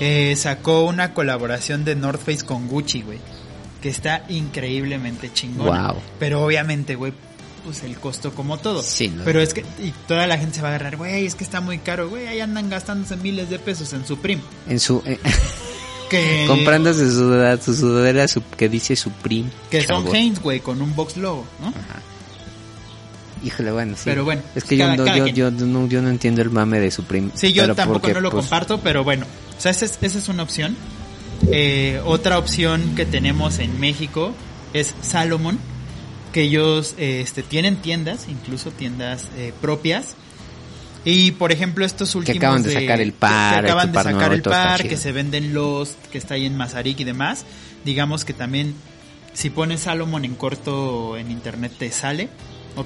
eh, 0.00 0.34
sacó 0.36 0.84
una 0.84 1.14
colaboración 1.14 1.84
de 1.84 1.94
North 1.96 2.20
Face 2.20 2.44
con 2.44 2.68
Gucci, 2.68 3.02
güey. 3.02 3.18
Que 3.80 3.88
está 3.88 4.24
increíblemente 4.28 5.32
chingona. 5.32 5.92
Wow. 5.92 6.02
Pero 6.18 6.44
obviamente, 6.44 6.96
güey, 6.96 7.12
pues 7.66 7.82
el 7.82 7.98
costo 7.98 8.32
como 8.32 8.58
todo. 8.58 8.82
Sí, 8.82 9.08
no. 9.08 9.24
Pero 9.24 9.40
es 9.40 9.52
que, 9.52 9.64
y 9.78 9.92
toda 10.06 10.26
la 10.26 10.38
gente 10.38 10.56
se 10.56 10.62
va 10.62 10.68
a 10.68 10.74
agarrar, 10.76 10.96
güey, 10.96 11.26
es 11.26 11.34
que 11.34 11.44
está 11.44 11.60
muy 11.60 11.78
caro, 11.78 12.08
güey, 12.08 12.26
ahí 12.26 12.40
andan 12.40 12.70
gastándose 12.70 13.16
miles 13.16 13.50
de 13.50 13.58
pesos 13.58 13.92
en 13.92 14.06
Supreme. 14.06 14.40
en 14.68 14.78
su, 14.78 15.02
eh, 15.04 15.18
Que, 16.10 16.44
comprándose 16.46 17.08
su 17.10 17.16
sudadera, 17.18 17.60
su 17.62 17.74
sudadera 17.74 18.28
su- 18.28 18.42
que 18.56 18.68
dice 18.68 18.94
Supreme. 18.96 19.50
que 19.70 19.82
son. 19.82 20.06
Hanes, 20.08 20.40
güey, 20.40 20.60
con 20.60 20.80
un 20.80 20.94
box 20.94 21.16
logo, 21.16 21.44
¿no? 21.60 21.68
Ajá. 21.68 22.00
Híjole, 23.44 23.70
bueno, 23.70 23.94
sí. 23.96 24.02
Pero 24.04 24.24
bueno, 24.24 24.42
Es 24.54 24.64
que 24.64 24.76
yo, 24.76 24.86
cada- 24.96 25.28
yo, 25.28 25.50
no, 25.50 25.86
yo 25.86 26.00
no 26.02 26.08
entiendo 26.08 26.42
el 26.42 26.50
mame 26.50 26.80
de 26.80 26.90
Supreme. 26.90 27.30
Sí, 27.34 27.52
yo 27.52 27.66
tampoco 27.74 28.00
porque, 28.00 28.14
no 28.14 28.20
lo 28.20 28.30
pues, 28.30 28.44
comparto, 28.44 28.80
pero 28.80 29.04
bueno. 29.04 29.26
O 29.56 29.60
sea, 29.60 29.70
esa 29.70 29.84
es, 29.84 29.98
esa 30.00 30.18
es 30.18 30.28
una 30.28 30.42
opción. 30.42 30.76
Eh, 31.52 32.00
otra 32.04 32.38
opción 32.38 32.94
que 32.96 33.04
tenemos 33.04 33.58
en 33.58 33.78
México 33.78 34.32
es 34.72 34.94
Salomon, 35.02 35.58
que 36.32 36.42
ellos 36.42 36.94
eh, 36.98 37.20
este, 37.22 37.42
tienen 37.42 37.76
tiendas, 37.76 38.26
incluso 38.28 38.70
tiendas 38.70 39.28
eh, 39.36 39.52
propias. 39.60 40.16
Y 41.06 41.30
por 41.30 41.52
ejemplo, 41.52 41.84
estos 41.86 42.14
últimos. 42.14 42.36
acaban 42.38 42.62
de 42.62 42.74
sacar 42.74 43.00
el 43.00 43.12
par, 43.12 43.64
Que 43.64 43.70
acaban 43.70 43.92
de 43.92 43.96
sacar 43.98 44.12
nuevo 44.14 44.34
el 44.34 44.42
par, 44.42 44.82
que 44.86 44.96
se 44.96 45.12
venden 45.12 45.54
los. 45.54 45.94
que 46.12 46.18
está 46.18 46.34
ahí 46.34 46.44
en 46.46 46.56
Mazarik 46.56 47.00
y 47.00 47.04
demás. 47.04 47.44
Digamos 47.84 48.24
que 48.24 48.32
también, 48.34 48.74
si 49.32 49.48
pones 49.50 49.80
Salomon 49.80 50.24
en 50.24 50.34
corto 50.34 51.16
en 51.16 51.30
internet, 51.30 51.72
te 51.78 51.90
sale. 51.92 52.28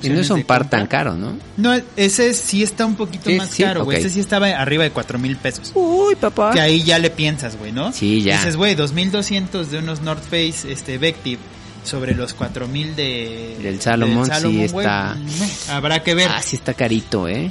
Y 0.03 0.09
no 0.09 0.21
es 0.21 0.31
un 0.31 0.39
de 0.39 0.45
par 0.45 0.61
compra. 0.61 0.79
tan 0.79 0.87
caro, 0.87 1.15
¿no? 1.17 1.37
No, 1.57 1.75
ese 1.97 2.33
sí 2.33 2.63
está 2.63 2.87
un 2.87 2.95
poquito 2.95 3.29
Sí, 3.29 3.35
más 3.37 3.49
sí, 3.51 3.65
caro, 3.65 3.85
güey. 3.85 3.97
ok. 3.99 4.05
Ese 4.05 4.15
sí 4.15 4.21
estaba 4.21 4.47
arriba 4.49 4.85
de 4.85 4.93
cuatro 4.93 5.19
mil 5.19 5.37
pesos. 5.37 5.73
Uy, 5.75 6.15
papá. 6.15 6.53
Que 6.53 6.61
ahí 6.61 6.85
ya 6.85 7.01
le 7.01 7.11
piensas, 7.11 7.57
güey, 7.57 7.73
¿no? 7.73 7.93
Sí, 7.93 8.23
ya. 8.23 8.37
Dices, 8.37 8.55
güey, 8.57 8.77
2200 8.77 9.69
de 9.73 9.79
unos 9.79 10.01
North 10.03 10.23
Face 10.23 10.71
este, 10.71 10.97
Vective 10.99 11.41
sobre 11.83 12.15
los 12.15 12.35
4000 12.35 12.95
de, 12.95 13.57
Del 13.63 13.81
Salomon, 13.81 14.27
sí 14.27 14.69
güey, 14.71 14.87
está- 14.87 15.15
no, 15.17 15.73
habrá 15.75 16.05
que 16.05 16.15
ver. 16.15 16.29
Ah, 16.31 16.41
sí 16.41 16.55
está 16.55 16.75
carito, 16.75 17.27
¿eh? 17.27 17.51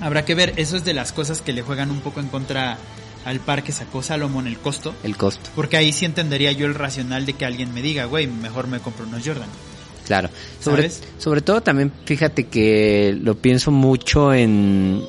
Habrá 0.00 0.24
que 0.24 0.34
ver. 0.34 0.54
Eso 0.56 0.76
es 0.76 0.84
de 0.84 0.94
las 0.94 1.12
cosas 1.12 1.42
que 1.42 1.52
le 1.52 1.62
juegan 1.62 1.90
un 1.90 2.00
poco 2.00 2.20
en 2.20 2.28
contra 2.28 2.78
al 3.24 3.40
par 3.40 3.62
que 3.62 3.72
sacó 3.72 4.02
Salomon 4.02 4.46
el 4.46 4.58
costo. 4.58 4.94
El 5.02 5.16
costo. 5.16 5.50
Porque 5.54 5.76
ahí 5.76 5.92
sí 5.92 6.04
entendería 6.04 6.52
yo 6.52 6.66
el 6.66 6.74
racional 6.74 7.26
de 7.26 7.34
que 7.34 7.44
alguien 7.44 7.74
me 7.74 7.82
diga, 7.82 8.04
güey, 8.06 8.26
mejor 8.26 8.68
me 8.68 8.80
compro 8.80 9.06
unos 9.06 9.26
Jordan. 9.26 9.48
Claro. 10.06 10.30
Sobre, 10.60 10.88
¿Sabes? 10.88 11.02
sobre 11.18 11.42
todo 11.42 11.60
también, 11.60 11.92
fíjate 12.06 12.46
que 12.46 13.14
lo 13.20 13.36
pienso 13.36 13.70
mucho 13.70 14.32
en 14.32 15.02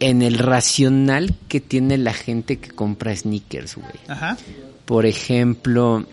en 0.00 0.22
el 0.22 0.38
racional 0.38 1.34
que 1.46 1.60
tiene 1.60 1.96
la 1.96 2.12
gente 2.12 2.58
que 2.58 2.70
compra 2.70 3.14
sneakers, 3.14 3.76
güey. 3.76 3.92
Ajá. 4.08 4.36
Por 4.84 5.06
ejemplo, 5.06 6.04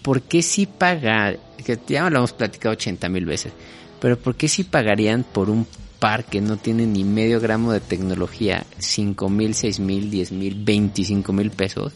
¿por 0.00 0.22
qué 0.22 0.40
si 0.40 0.64
pagar, 0.64 1.38
que 1.62 1.78
ya 1.86 2.08
lo 2.08 2.18
hemos 2.18 2.32
platicado 2.32 2.72
80 2.72 3.08
mil 3.10 3.26
veces, 3.26 3.52
pero 4.00 4.18
¿por 4.18 4.34
qué 4.34 4.48
si 4.48 4.64
pagarían 4.64 5.24
por 5.24 5.50
un 5.50 5.66
par 5.98 6.24
que 6.24 6.40
no 6.40 6.56
tiene 6.56 6.86
ni 6.86 7.04
medio 7.04 7.40
gramo 7.40 7.72
de 7.72 7.80
tecnología 7.80 8.64
5 8.78 9.28
mil, 9.28 9.54
6 9.54 9.80
mil, 9.80 10.10
10 10.10 10.32
mil, 10.32 10.64
25 10.64 11.32
mil 11.32 11.50
pesos? 11.50 11.92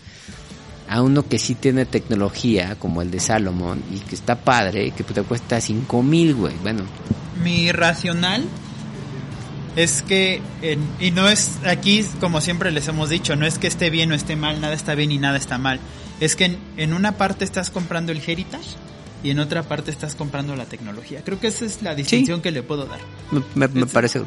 A 0.88 1.00
uno 1.00 1.26
que 1.26 1.38
sí 1.38 1.54
tiene 1.54 1.87
tecnología, 1.87 2.76
como 2.78 3.02
el 3.02 3.11
de 3.11 3.21
Salomon, 3.21 3.82
y 3.90 3.99
que 4.00 4.14
está 4.14 4.37
padre, 4.37 4.90
que 4.90 5.04
te 5.04 5.23
cuesta 5.23 5.61
5 5.61 6.02
mil, 6.02 6.35
güey. 6.35 6.54
Bueno, 6.62 6.85
Mi 7.42 7.73
racional 7.73 8.44
es 9.76 10.02
que, 10.02 10.42
y 11.00 11.11
no 11.12 11.28
es 11.28 11.59
aquí, 11.64 12.04
como 12.21 12.40
siempre 12.40 12.71
les 12.73 12.88
hemos 12.88 13.09
dicho, 13.09 13.37
no 13.37 13.47
es 13.47 13.59
que 13.59 13.68
esté 13.68 13.88
bien 13.88 14.12
o 14.12 14.14
esté 14.14 14.37
mal, 14.37 14.61
nada 14.61 14.75
está 14.75 14.94
bien 14.94 15.12
y 15.12 15.18
nada 15.18 15.38
está 15.38 15.56
mal. 15.56 15.80
Es 16.21 16.37
que 16.37 16.44
en, 16.44 16.59
en 16.76 16.92
una 16.92 17.12
parte 17.12 17.44
estás 17.44 17.71
comprando 17.71 18.12
el 18.12 18.21
Heritage 18.25 18.76
y 19.23 19.31
en 19.31 19.38
otra 19.38 19.62
parte 19.62 19.91
estás 19.91 20.14
comprando 20.14 20.57
la 20.57 20.64
tecnología. 20.64 21.23
Creo 21.25 21.38
que 21.41 21.47
esa 21.49 21.64
es 21.64 21.83
la 21.83 21.95
distinción 21.95 22.41
que 22.41 22.50
le 22.50 22.62
puedo 22.62 22.87
dar. 22.87 23.00
me, 23.31 23.43
me- 23.55 23.69
me 23.69 23.83
Es- 23.87 23.93
parece 23.93 24.23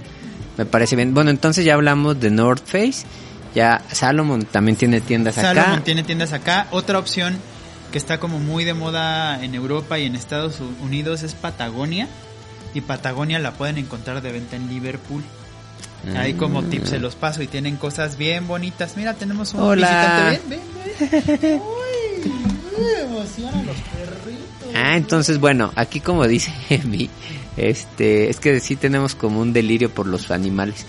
me 0.58 0.66
parece 0.66 0.96
bien. 0.96 1.14
Bueno, 1.14 1.30
entonces 1.32 1.66
ya 1.66 1.74
hablamos 1.74 2.18
de 2.20 2.32
North 2.32 2.66
Face, 2.66 3.06
ya 3.54 3.84
Salomon 3.92 4.46
también 4.46 4.78
tiene 4.78 5.02
tiendas 5.02 5.38
acá. 5.38 5.54
Salomon 5.54 5.84
tiene 5.84 6.04
tiendas 6.04 6.32
acá. 6.34 6.68
Otra 6.72 6.98
opción 6.98 7.38
que 7.92 7.98
está 7.98 8.20
como 8.20 8.40
muy 8.40 8.64
de 8.64 8.74
moda 8.74 9.44
en 9.44 9.54
Europa 9.56 10.00
y 10.00 10.06
en 10.06 10.16
Estados 10.16 10.60
Unidos 10.82 11.24
es 11.24 11.34
Patagonia. 11.34 12.08
Y 12.74 12.82
Patagonia 12.82 13.40
la 13.40 13.54
pueden 13.54 13.78
encontrar 13.78 14.22
de 14.22 14.32
venta 14.34 14.56
en 14.58 14.68
Liverpool. 14.70 15.24
Ahí 16.18 16.34
como 16.34 16.62
Mm. 16.62 16.70
tips 16.70 16.90
se 16.90 17.00
los 17.00 17.16
paso 17.16 17.42
y 17.42 17.48
tienen 17.48 17.78
cosas 17.78 18.18
bien 18.18 18.48
bonitas. 18.48 18.96
Mira, 18.96 19.14
tenemos 19.16 19.54
un 19.54 19.62
Hola. 19.62 20.38
visitante. 20.38 20.42
Ven, 20.50 20.62
ven, 21.30 21.40
ven. 21.42 21.62
Uy, 21.62 22.32
uy, 22.78 22.86
emociona 23.02 23.60
a 23.60 23.64
los 23.64 23.76
perritos. 23.78 24.70
Ah, 24.76 24.98
entonces, 24.98 25.40
bueno, 25.40 25.72
aquí 25.76 26.00
como 26.00 26.28
dice 26.28 26.52
mi, 26.86 27.10
este, 27.58 28.30
es 28.30 28.40
que 28.40 28.60
sí 28.60 28.76
tenemos 28.76 29.16
como 29.16 29.40
un 29.40 29.54
delirio 29.54 29.90
por 29.90 30.08
los 30.08 30.32
animales. 30.32 30.86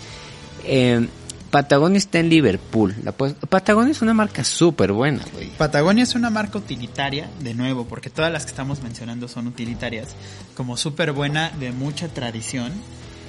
Eh, 0.64 1.06
Patagonia 1.50 1.96
está 1.98 2.18
en 2.18 2.28
Liverpool. 2.28 2.94
La 3.04 3.12
puedes- 3.12 3.36
Patagonia 3.48 3.92
es 3.92 4.02
una 4.02 4.12
marca 4.12 4.42
súper 4.44 4.92
buena, 4.92 5.22
güey. 5.32 5.48
Patagonia 5.50 6.02
es 6.02 6.14
una 6.14 6.28
marca 6.28 6.58
utilitaria, 6.58 7.30
de 7.40 7.54
nuevo, 7.54 7.86
porque 7.86 8.10
todas 8.10 8.32
las 8.32 8.44
que 8.44 8.50
estamos 8.50 8.82
mencionando 8.82 9.28
son 9.28 9.46
utilitarias, 9.46 10.08
como 10.56 10.76
súper 10.76 11.12
buena, 11.12 11.50
de 11.60 11.70
mucha 11.72 12.08
tradición, 12.08 12.72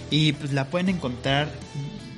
y 0.10 0.32
pues 0.34 0.52
la 0.52 0.66
pueden 0.66 0.90
encontrar 0.90 1.50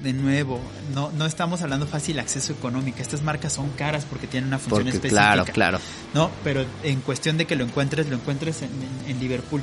de 0.03 0.13
nuevo. 0.13 0.59
No, 0.93 1.11
no 1.11 1.25
estamos 1.25 1.61
hablando 1.61 1.85
fácil 1.87 2.19
acceso 2.19 2.53
económico, 2.53 3.01
estas 3.01 3.21
marcas 3.21 3.53
son 3.53 3.69
caras 3.71 4.05
porque 4.09 4.27
tienen 4.27 4.47
una 4.47 4.57
función 4.59 4.83
Porque, 4.83 4.97
específica. 4.97 5.21
claro, 5.21 5.45
claro. 5.45 5.79
No, 6.13 6.31
pero 6.43 6.65
en 6.83 7.01
cuestión 7.01 7.37
de 7.37 7.45
que 7.45 7.55
lo 7.55 7.65
encuentres, 7.65 8.07
lo 8.07 8.15
encuentres 8.15 8.61
en, 8.61 8.69
en- 9.05 9.11
en 9.11 9.19
Liverpool. 9.19 9.61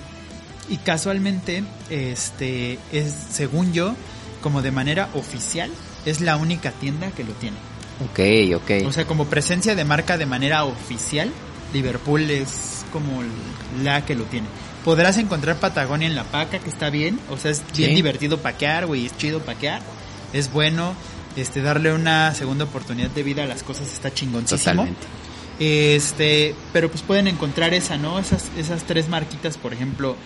Y 0.68 0.78
casualmente, 0.78 1.62
este, 1.90 2.78
es, 2.92 3.12
según 3.30 3.72
yo, 3.72 3.94
como 4.42 4.62
de 4.62 4.70
manera 4.72 5.08
oficial, 5.14 5.70
es 6.04 6.20
la 6.20 6.36
única 6.36 6.70
tienda 6.72 7.10
que 7.12 7.24
lo 7.24 7.32
tiene. 7.34 7.56
Ok, 8.04 8.60
ok. 8.62 8.86
O 8.86 8.92
sea, 8.92 9.06
como 9.06 9.26
presencia 9.26 9.74
de 9.74 9.84
marca 9.84 10.18
de 10.18 10.26
manera 10.26 10.64
oficial, 10.64 11.30
Liverpool 11.72 12.30
es 12.30 12.84
como 12.92 13.22
la 13.82 14.04
que 14.04 14.14
lo 14.14 14.24
tiene. 14.24 14.46
Podrás 14.84 15.16
encontrar 15.18 15.56
Patagonia 15.56 16.06
en 16.06 16.14
la 16.14 16.24
paca, 16.24 16.58
que 16.58 16.68
está 16.68 16.90
bien. 16.90 17.18
O 17.30 17.36
sea, 17.38 17.50
es 17.50 17.62
bien 17.76 17.90
Sí. 17.90 17.94
divertido 17.96 18.38
paquear, 18.38 18.86
güey. 18.86 19.06
Es 19.06 19.16
chido 19.16 19.40
paquear. 19.40 19.80
Es 20.32 20.52
bueno. 20.52 20.94
Este, 21.36 21.60
darle 21.60 21.92
una 21.92 22.32
segunda 22.34 22.64
oportunidad 22.64 23.10
de 23.10 23.22
vida 23.22 23.42
a 23.42 23.46
las 23.46 23.62
cosas 23.62 23.92
está 23.92 24.12
chingoncísimo. 24.12 24.58
Totalmente. 24.72 25.06
Este, 25.58 26.54
pero 26.72 26.90
pues 26.90 27.02
pueden 27.02 27.28
encontrar 27.28 27.74
esa, 27.74 27.96
¿no? 27.96 28.18
Esas, 28.18 28.44
esas 28.58 28.84
tres 28.84 29.08
marquitas, 29.08 29.56
por 29.58 29.72
ejemplo, 29.72 30.16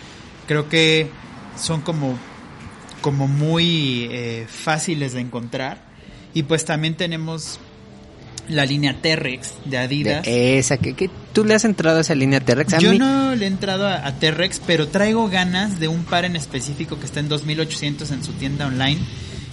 creo 0.47 0.69
que 0.69 1.11
son 1.61 1.81
como, 1.81 2.17
como 3.01 3.27
muy 3.29 4.09
eh, 4.11 4.47
fáciles 4.49 5.13
de 5.13 5.21
encontrar. 5.21 5.83
Y 6.33 6.45
pues 6.45 6.65
también 6.65 6.95
tenemos 6.95 7.59
la 8.49 8.65
línea 8.65 9.01
T-Rex 9.01 9.55
de 9.65 9.79
Adidas. 9.79 10.25
De 10.25 10.59
esa, 10.59 10.77
que, 10.77 10.95
que 10.95 11.11
tú 11.33 11.45
le 11.45 11.55
has 11.55 11.65
entrado 11.65 11.99
a 11.99 12.01
esa 12.03 12.15
línea 12.15 12.41
T-Rex. 12.41 12.79
Yo 12.79 12.93
mí- 12.93 12.99
no 12.99 13.35
le 13.35 13.45
he 13.47 13.49
entrado 13.49 13.87
a, 13.89 14.07
a 14.07 14.15
T-Rex, 14.15 14.61
pero 14.67 14.89
traigo 14.89 15.29
ganas 15.29 15.81
de 15.81 15.89
un 15.89 16.05
par 16.05 16.25
en 16.25 16.37
específico 16.37 16.99
que 17.01 17.07
está 17.07 17.19
en 17.21 17.29
2800 17.29 18.11
en 18.13 18.25
su 18.25 18.33
tienda 18.35 18.67
online. 18.67 19.01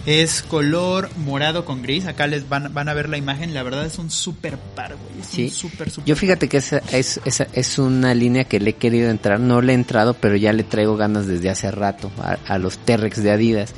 Es 0.07 0.41
color 0.41 1.09
morado 1.17 1.65
con 1.65 1.81
gris. 1.81 2.05
Acá 2.05 2.27
les 2.27 2.47
van, 2.47 2.73
van 2.73 2.87
a 2.87 2.93
ver 2.93 3.09
la 3.09 3.17
imagen. 3.17 3.53
La 3.53 3.61
verdad 3.61 3.85
es 3.85 3.99
un 3.99 4.09
super 4.09 4.57
par, 4.57 4.95
güey. 4.95 5.19
Es 5.21 5.27
Sí. 5.27 5.43
un 5.43 5.51
super, 5.51 5.89
super 5.91 6.07
Yo 6.07 6.15
fíjate 6.15 6.47
que 6.47 6.55
esa 6.57 6.77
es, 6.93 7.19
esa 7.25 7.45
es 7.51 7.77
una 7.77 8.13
línea 8.13 8.45
que 8.45 8.61
le 8.61 8.69
he 8.69 8.73
querido 8.75 9.09
entrar, 9.09 9.37
no 9.41 9.61
le 9.61 9.73
he 9.73 9.75
entrado, 9.75 10.13
pero 10.13 10.37
ya 10.37 10.53
le 10.53 10.63
traigo 10.63 10.95
ganas 10.95 11.27
desde 11.27 11.49
hace 11.49 11.69
rato 11.71 12.09
a, 12.19 12.37
a 12.47 12.57
los 12.57 12.77
T-Rex 12.77 13.21
de 13.21 13.31
Adidas. 13.31 13.73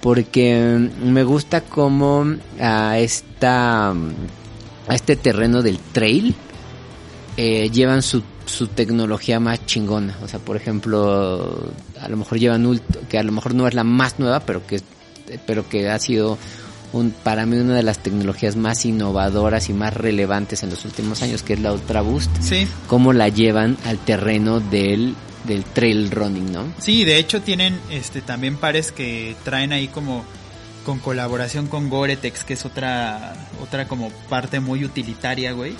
Porque 0.00 0.90
mm, 1.00 1.08
me 1.12 1.22
gusta 1.22 1.60
como 1.60 2.26
a 2.60 2.98
esta 2.98 3.94
mm, 3.94 4.10
a 4.88 4.96
este 4.96 5.14
terreno 5.14 5.62
del 5.62 5.78
trail 5.78 6.34
eh, 7.36 7.70
llevan 7.70 8.02
su, 8.02 8.24
su 8.46 8.66
tecnología 8.66 9.38
más 9.38 9.64
chingona. 9.64 10.18
O 10.24 10.26
sea, 10.28 10.40
por 10.40 10.56
ejemplo, 10.56 11.72
a 12.00 12.08
lo 12.08 12.16
mejor 12.16 12.40
llevan 12.40 12.66
ult- 12.66 13.06
que 13.08 13.16
a 13.16 13.22
lo 13.22 13.30
mejor 13.30 13.54
no 13.54 13.68
es 13.68 13.74
la 13.74 13.84
más 13.84 14.18
nueva, 14.18 14.40
pero 14.40 14.66
que 14.66 14.80
pero 15.46 15.68
que 15.68 15.90
ha 15.90 15.98
sido 15.98 16.38
un, 16.92 17.10
para 17.10 17.46
mí 17.46 17.56
una 17.56 17.74
de 17.74 17.82
las 17.82 17.98
tecnologías 17.98 18.56
más 18.56 18.84
innovadoras 18.84 19.68
y 19.68 19.72
más 19.72 19.94
relevantes 19.94 20.62
en 20.62 20.70
los 20.70 20.84
últimos 20.84 21.22
años, 21.22 21.42
que 21.42 21.54
es 21.54 21.60
la 21.60 21.72
Ultra 21.72 22.02
Boost. 22.02 22.30
Sí, 22.40 22.66
Cómo 22.86 23.12
la 23.12 23.28
llevan 23.28 23.76
al 23.84 23.98
terreno 23.98 24.60
del, 24.60 25.14
del 25.44 25.64
trail 25.64 26.10
running, 26.10 26.52
¿no? 26.52 26.72
sí, 26.78 27.04
de 27.04 27.18
hecho 27.18 27.40
tienen 27.42 27.78
este 27.90 28.20
también 28.20 28.56
pares 28.56 28.92
que 28.92 29.34
traen 29.44 29.72
ahí 29.72 29.88
como 29.88 30.24
con 30.84 30.98
colaboración 30.98 31.68
con 31.68 31.88
Gore-Tex, 31.88 32.44
que 32.44 32.54
es 32.54 32.64
otra 32.64 33.34
otra 33.62 33.86
como 33.86 34.10
parte 34.28 34.60
muy 34.60 34.84
utilitaria, 34.84 35.52
güey. 35.52 35.74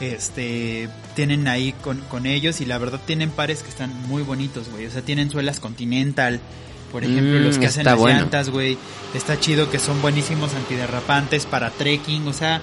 Este 0.00 0.88
tienen 1.14 1.48
ahí 1.48 1.72
con, 1.72 1.98
con 2.02 2.26
ellos 2.26 2.60
y 2.60 2.66
la 2.66 2.78
verdad 2.78 3.00
tienen 3.04 3.30
pares 3.30 3.62
que 3.62 3.68
están 3.68 3.92
muy 4.08 4.22
bonitos, 4.22 4.68
güey. 4.70 4.86
O 4.86 4.90
sea, 4.90 5.02
tienen 5.02 5.30
suelas 5.30 5.60
Continental, 5.60 6.40
por 6.90 7.04
ejemplo, 7.04 7.38
Mm, 7.40 7.42
los 7.44 7.58
que 7.58 7.66
hacen 7.66 7.84
las 7.84 7.96
bueno. 7.96 8.20
llantas, 8.20 8.50
güey. 8.50 8.78
Está 9.14 9.38
chido 9.38 9.70
que 9.70 9.78
son 9.78 10.00
buenísimos 10.02 10.54
antiderrapantes 10.54 11.46
para 11.46 11.70
trekking, 11.70 12.26
o 12.28 12.32
sea, 12.32 12.60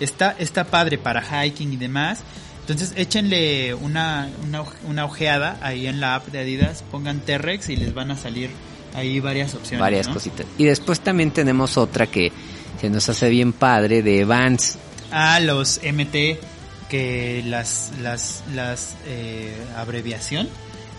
está 0.00 0.34
está 0.38 0.64
padre 0.64 0.98
para 0.98 1.22
hiking 1.22 1.72
y 1.72 1.76
demás. 1.76 2.20
Entonces 2.60 2.92
échenle 2.96 3.74
una, 3.74 4.28
una, 4.44 4.64
una 4.88 5.04
ojeada 5.04 5.56
ahí 5.62 5.86
en 5.86 6.00
la 6.00 6.16
app 6.16 6.26
de 6.28 6.40
Adidas, 6.40 6.82
pongan 6.90 7.20
T-Rex 7.20 7.68
y 7.68 7.76
les 7.76 7.94
van 7.94 8.10
a 8.10 8.16
salir 8.16 8.50
ahí 8.94 9.20
varias 9.20 9.54
opciones. 9.54 9.80
Varias 9.80 10.08
¿no? 10.08 10.14
cositas. 10.14 10.46
Y 10.58 10.64
después 10.64 11.00
también 11.00 11.30
tenemos 11.30 11.76
otra 11.76 12.08
que 12.08 12.32
se 12.80 12.90
nos 12.90 13.08
hace 13.08 13.28
bien 13.28 13.52
padre 13.52 14.02
de 14.02 14.24
Vans. 14.24 14.78
Ah, 15.12 15.38
los 15.38 15.80
MT, 15.80 16.40
que 16.88 17.42
las, 17.46 17.92
las, 18.02 18.42
las 18.52 18.96
eh, 19.06 19.54
abreviación 19.76 20.48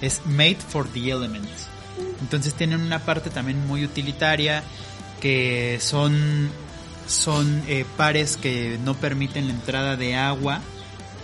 es 0.01 0.21
Made 0.25 0.57
for 0.69 0.87
the 0.87 1.11
Elements. 1.11 1.67
Entonces 2.21 2.53
tienen 2.53 2.81
una 2.81 2.99
parte 2.99 3.29
también 3.29 3.65
muy 3.67 3.83
utilitaria 3.85 4.63
que 5.21 5.77
son, 5.81 6.49
son 7.07 7.61
eh, 7.67 7.85
pares 7.95 8.37
que 8.37 8.77
no 8.83 8.93
permiten 8.95 9.47
la 9.47 9.53
entrada 9.53 9.95
de 9.95 10.15
agua 10.15 10.61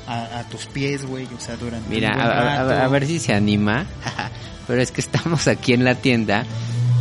a, 0.08 0.40
a 0.40 0.44
tus 0.50 0.66
pies, 0.66 1.06
güey, 1.06 1.26
o 1.36 1.40
sea, 1.40 1.56
durante 1.58 1.90
Mira, 1.90 2.14
un 2.16 2.22
a, 2.22 2.26
buen 2.26 2.38
a- 2.38 2.42
a- 2.62 2.64
rato. 2.70 2.82
a 2.84 2.88
ver 2.88 3.06
si 3.08 3.20
se 3.20 3.34
anima. 3.34 3.86
Pero 4.68 4.82
es 4.82 4.92
que 4.92 5.02
estamos 5.02 5.48
aquí 5.50 5.74
en 5.74 5.84
la 5.84 5.96
tienda 5.96 6.46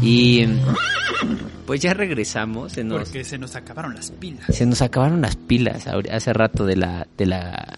Y 0.00 0.46
pues 1.66 1.80
ya 1.80 1.94
regresamos. 1.94 2.72
Se 2.72 2.82
nos, 2.82 3.04
Porque 3.04 3.22
se 3.24 3.38
nos 3.38 3.54
acabaron 3.54 3.94
las 3.94 4.10
pilas. 4.10 4.44
se 4.48 4.66
nos 4.66 4.82
acabaron 4.82 5.20
las 5.20 5.36
pilas 5.36 5.84
hace 5.86 6.32
rato 6.32 6.66
de 6.66 6.76
la, 6.76 7.06
de 7.16 7.26
la, 7.26 7.76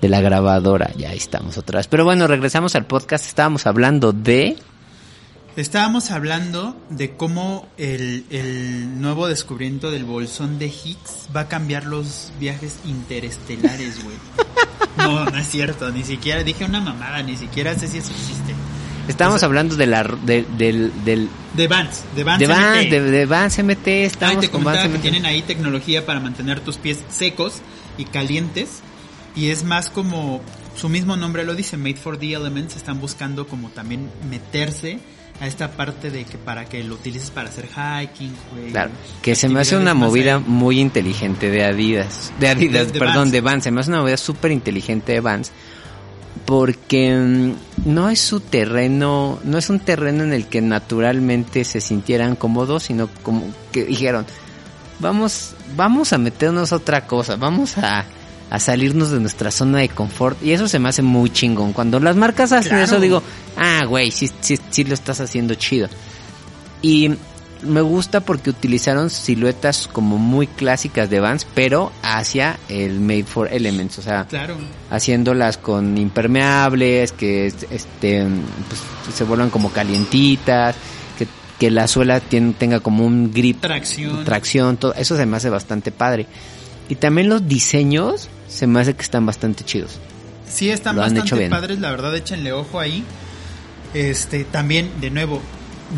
de 0.00 0.08
la 0.08 0.20
grabadora. 0.20 0.90
Ya 0.96 1.10
ahí 1.10 1.18
estamos 1.18 1.58
otra 1.58 1.78
vez. 1.78 1.86
Pero 1.88 2.04
bueno, 2.04 2.26
regresamos 2.26 2.74
al 2.74 2.86
podcast. 2.86 3.26
Estábamos 3.26 3.66
hablando 3.66 4.12
de... 4.12 4.56
Estábamos 5.56 6.12
hablando 6.12 6.76
de 6.88 7.16
cómo 7.16 7.66
el, 7.78 8.24
el 8.30 9.00
nuevo 9.00 9.26
descubrimiento 9.26 9.90
del 9.90 10.04
bolsón 10.04 10.58
de 10.60 10.66
Higgs 10.66 11.26
va 11.34 11.40
a 11.42 11.48
cambiar 11.48 11.84
los 11.84 12.32
viajes 12.38 12.76
interestelares, 12.84 14.02
güey. 14.04 14.16
No, 14.96 15.24
no 15.24 15.38
es 15.38 15.48
cierto, 15.48 15.90
ni 15.92 16.02
siquiera, 16.02 16.42
dije 16.42 16.64
una 16.64 16.80
mamada, 16.80 17.22
ni 17.22 17.36
siquiera 17.36 17.72
sé 17.78 17.86
si 17.86 17.98
eso 17.98 18.10
existe. 18.10 18.52
Estábamos 19.06 19.36
O 19.36 19.38
sea- 19.38 19.46
hablando 19.46 19.76
de 19.76 19.86
la, 19.86 20.02
de- 20.02 20.44
del, 20.56 20.92
del, 21.04 21.28
De 21.54 21.68
Vans, 21.68 22.02
de 22.16 22.24
Vans. 22.24 22.40
de 22.40 22.46
Vans, 22.48 22.84
MT. 22.84 22.90
de, 22.90 23.00
de 23.02 23.26
Vans 23.26 23.58
MT. 23.62 23.86
Ah, 23.86 23.90
Estamos 24.06 24.40
te 24.40 24.50
con 24.50 24.64
Vans 24.64 24.88
que 24.88 24.98
tienen 24.98 25.24
ahí 25.24 25.42
tecnología 25.42 26.04
para 26.04 26.18
mantener 26.18 26.58
tus 26.60 26.78
pies 26.78 26.98
secos 27.10 27.60
y 27.96 28.06
calientes. 28.06 28.80
Y 29.38 29.50
es 29.50 29.62
más 29.64 29.88
como 29.90 30.40
su 30.76 30.88
mismo 30.88 31.16
nombre 31.16 31.44
lo 31.44 31.54
dice, 31.54 31.76
Made 31.76 31.94
for 31.96 32.18
the 32.18 32.32
Elements. 32.34 32.76
Están 32.76 33.00
buscando 33.00 33.46
como 33.46 33.68
también 33.70 34.10
meterse 34.28 34.98
a 35.40 35.46
esta 35.46 35.70
parte 35.70 36.10
de 36.10 36.24
que 36.24 36.36
para 36.36 36.64
que 36.64 36.82
lo 36.82 36.94
utilices 36.96 37.30
para 37.30 37.48
hacer 37.48 37.66
hiking, 37.68 38.34
güey. 38.52 38.72
Claro, 38.72 38.90
que 39.22 39.36
se 39.36 39.48
me 39.48 39.60
hace 39.60 39.76
una 39.76 39.94
movida 39.94 40.36
ahí. 40.36 40.44
muy 40.46 40.80
inteligente 40.80 41.50
de 41.50 41.64
Adidas. 41.64 42.32
De 42.40 42.48
Adidas, 42.48 42.88
De- 42.88 42.92
de 42.94 42.98
perdón, 42.98 43.16
Vans. 43.16 43.32
de 43.32 43.40
Vans. 43.40 43.64
Se 43.64 43.70
me 43.70 43.80
hace 43.80 43.90
una 43.90 44.00
movida 44.00 44.16
súper 44.16 44.50
inteligente 44.50 45.12
de 45.12 45.20
Vans. 45.20 45.52
Porque 46.44 47.14
mm, 47.16 47.52
no 47.92 48.08
es 48.08 48.20
su 48.20 48.40
terreno, 48.40 49.38
no 49.44 49.58
es 49.58 49.70
un 49.70 49.80
terreno 49.80 50.24
en 50.24 50.32
el 50.32 50.46
que 50.46 50.60
naturalmente 50.60 51.64
se 51.64 51.80
sintieran 51.80 52.36
cómodos, 52.36 52.84
sino 52.84 53.08
como 53.22 53.44
que 53.72 53.84
dijeron, 53.84 54.24
vamos, 54.98 55.54
vamos 55.76 56.12
a 56.12 56.18
meternos 56.18 56.72
a 56.72 56.76
otra 56.76 57.06
cosa, 57.06 57.36
vamos 57.36 57.76
a, 57.78 58.04
a 58.50 58.58
salirnos 58.58 59.10
de 59.10 59.20
nuestra 59.20 59.50
zona 59.50 59.78
de 59.78 59.88
confort. 59.88 60.42
Y 60.42 60.52
eso 60.52 60.68
se 60.68 60.78
me 60.78 60.88
hace 60.88 61.02
muy 61.02 61.30
chingón. 61.30 61.72
Cuando 61.72 62.00
las 62.00 62.16
marcas 62.16 62.52
hacen 62.52 62.70
Claro. 62.70 62.84
eso 62.84 63.00
digo, 63.00 63.22
ah, 63.56 63.84
güey, 63.86 64.10
sí, 64.10 64.30
sí, 64.40 64.58
sí 64.70 64.84
lo 64.84 64.94
estás 64.94 65.20
haciendo 65.20 65.54
chido. 65.54 65.88
Y 66.82 67.10
me 67.62 67.80
gusta 67.80 68.20
porque 68.20 68.50
utilizaron 68.50 69.10
siluetas 69.10 69.88
como 69.92 70.16
muy 70.16 70.46
clásicas 70.46 71.10
de 71.10 71.18
Vans, 71.18 71.44
pero 71.54 71.90
hacia 72.02 72.56
el 72.68 73.00
Made 73.00 73.24
for 73.24 73.52
Elements, 73.52 73.98
o 73.98 74.02
sea, 74.02 74.26
Claro. 74.28 74.56
haciéndolas 74.90 75.58
con 75.58 75.98
impermeables, 75.98 77.10
que 77.12 77.48
este 77.48 78.24
pues, 78.68 78.80
se 79.14 79.24
vuelvan 79.24 79.50
como 79.50 79.70
calientitas, 79.72 80.76
que, 81.18 81.26
que 81.58 81.70
la 81.72 81.88
suela 81.88 82.20
tien- 82.20 82.54
tenga 82.56 82.78
como 82.78 83.04
un 83.04 83.32
grip, 83.32 83.60
Tracción. 83.60 84.24
tracción, 84.24 84.76
todo 84.76 84.94
eso 84.94 85.16
se 85.16 85.26
me 85.26 85.36
hace 85.36 85.50
bastante 85.50 85.90
padre. 85.90 86.26
Y 86.88 86.94
también 86.96 87.28
los 87.28 87.46
diseños 87.48 88.28
se 88.48 88.66
me 88.66 88.80
hace 88.80 88.94
que 88.94 89.02
están 89.02 89.26
bastante 89.26 89.64
chidos. 89.64 89.98
Sí, 90.48 90.70
están 90.70 90.96
Lo 90.96 91.02
bastante 91.02 91.48
padres, 91.50 91.78
la 91.80 91.90
verdad, 91.90 92.16
échenle 92.16 92.52
ojo 92.52 92.80
ahí. 92.80 93.04
Este, 93.94 94.44
también, 94.44 94.90
de 95.00 95.10
nuevo, 95.10 95.40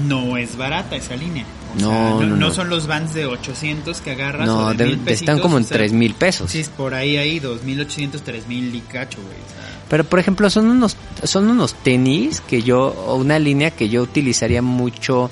no 0.07 0.37
es 0.37 0.57
barata 0.57 0.97
esa 0.97 1.17
línea. 1.17 1.45
O 1.77 1.81
No, 1.81 1.89
sea, 1.91 2.11
no, 2.11 2.21
no, 2.21 2.27
no 2.27 2.37
no. 2.37 2.51
son 2.53 2.69
los 2.69 2.87
vans 2.89 3.15
de 3.15 3.27
800 3.27 4.01
que 4.01 4.11
agarras 4.13 4.49
o 4.49 4.53
No, 4.53 4.69
de 4.71 4.77
de- 4.85 4.97
mil 4.97 5.09
están 5.09 5.39
como 5.39 5.57
en 5.59 5.65
o 5.65 5.67
sea, 5.67 5.77
tres 5.77 5.93
mil 5.93 6.15
pesos. 6.15 6.51
Sí, 6.51 6.65
por 6.77 6.95
ahí, 6.95 7.17
ahí, 7.17 7.39
2800, 7.39 8.23
3000 8.23 8.75
y 8.75 8.81
cacho, 8.81 9.19
güey. 9.23 9.35
sea, 9.35 9.81
Pero 9.89 10.03
por 10.05 10.19
ejemplo, 10.19 10.51
son 10.51 10.67
unos 10.69 10.97
son 11.23 11.49
unos 11.49 11.75
tenis 11.75 12.41
que 12.41 12.63
yo 12.63 12.81
o 12.89 13.15
una 13.17 13.39
línea 13.39 13.71
que 13.71 13.89
yo 13.89 14.03
utilizaría 14.03 14.63
mucho 14.63 15.31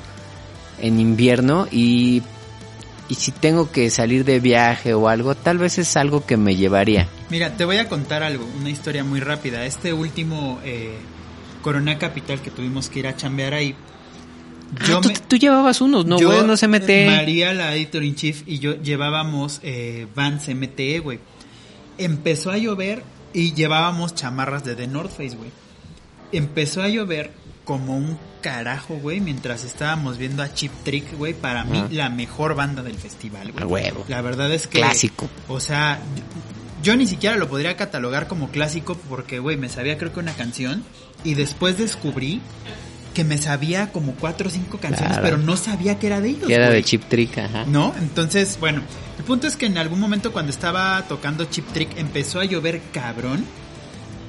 en 0.80 1.00
invierno 1.00 1.66
y 1.72 2.22
y 3.08 3.14
si 3.14 3.32
tengo 3.32 3.70
que 3.70 3.88
salir 3.90 4.24
de 4.24 4.38
viaje 4.38 4.92
o 4.94 5.08
algo, 5.08 5.34
tal 5.34 5.58
vez 5.58 5.78
es 5.78 5.96
algo 5.96 6.26
que 6.26 6.36
me 6.36 6.56
llevaría. 6.56 7.08
Mira, 7.30 7.56
te 7.56 7.64
voy 7.64 7.78
a 7.78 7.88
contar 7.88 8.22
algo, 8.22 8.46
una 8.60 8.70
historia 8.70 9.02
muy 9.02 9.20
rápida. 9.20 9.64
Este 9.64 9.92
último 9.92 10.60
eh, 10.64 10.96
Corona 11.62 11.98
Capital 11.98 12.40
que 12.40 12.50
tuvimos 12.50 12.88
que 12.88 13.00
ir 13.00 13.06
a 13.06 13.16
chambear 13.16 13.54
ahí. 13.54 13.74
Ah, 14.80 15.00
tú, 15.02 15.10
tú 15.26 15.36
llevabas 15.36 15.80
unos, 15.80 16.04
no, 16.04 16.20
yo, 16.20 16.28
güey, 16.28 16.46
no 16.46 16.56
se 16.58 16.68
mete. 16.68 17.06
María, 17.06 17.54
la 17.54 17.74
editor 17.74 18.04
in 18.04 18.14
chief, 18.14 18.42
y 18.46 18.58
yo 18.58 18.80
llevábamos 18.82 19.60
eh, 19.62 20.06
Vans 20.14 20.46
MTE, 20.48 20.98
güey. 20.98 21.20
Empezó 21.96 22.50
a 22.50 22.58
llover 22.58 23.02
y 23.32 23.54
llevábamos 23.54 24.14
chamarras 24.14 24.64
de 24.64 24.76
The 24.76 24.86
North 24.86 25.10
Face, 25.10 25.36
güey. 25.36 25.50
Empezó 26.32 26.82
a 26.82 26.88
llover 26.88 27.32
como 27.68 27.98
un 27.98 28.16
carajo, 28.40 28.94
güey, 28.96 29.20
mientras 29.20 29.62
estábamos 29.62 30.16
viendo 30.16 30.42
a 30.42 30.54
Chip 30.54 30.72
Trick, 30.84 31.18
güey. 31.18 31.34
Para 31.34 31.64
mí, 31.64 31.84
la 31.90 32.08
mejor 32.08 32.54
banda 32.54 32.82
del 32.82 32.96
festival, 32.96 33.52
güey. 33.52 33.64
Huevo. 33.66 34.06
La 34.08 34.22
verdad 34.22 34.50
es 34.54 34.66
que. 34.66 34.78
Clásico. 34.78 35.28
O 35.48 35.60
sea, 35.60 35.98
yo 36.82 36.96
ni 36.96 37.06
siquiera 37.06 37.36
lo 37.36 37.46
podría 37.46 37.76
catalogar 37.76 38.26
como 38.26 38.48
clásico 38.48 38.96
porque, 39.10 39.38
güey, 39.38 39.58
me 39.58 39.68
sabía 39.68 39.98
creo 39.98 40.14
que 40.14 40.18
una 40.20 40.32
canción 40.32 40.82
y 41.24 41.34
después 41.34 41.76
descubrí 41.76 42.40
que 43.12 43.22
me 43.22 43.36
sabía 43.36 43.92
como 43.92 44.12
cuatro 44.12 44.48
o 44.48 44.50
cinco 44.50 44.78
canciones, 44.78 45.18
Claro. 45.18 45.22
pero 45.24 45.36
no 45.36 45.58
sabía 45.58 45.98
que 45.98 46.06
era 46.06 46.22
de 46.22 46.30
ellos. 46.30 46.46
Que 46.46 46.54
era 46.54 46.70
de 46.70 46.82
Chip 46.82 47.04
Trick, 47.04 47.36
ajá. 47.36 47.66
¿No? 47.66 47.92
Entonces, 48.00 48.56
bueno, 48.58 48.80
el 49.18 49.24
punto 49.24 49.46
es 49.46 49.56
que 49.56 49.66
en 49.66 49.76
algún 49.76 50.00
momento 50.00 50.32
cuando 50.32 50.50
estaba 50.50 51.04
tocando 51.06 51.44
Chip 51.44 51.66
Trick 51.74 51.98
empezó 51.98 52.40
a 52.40 52.46
llover 52.46 52.80
cabrón 52.94 53.44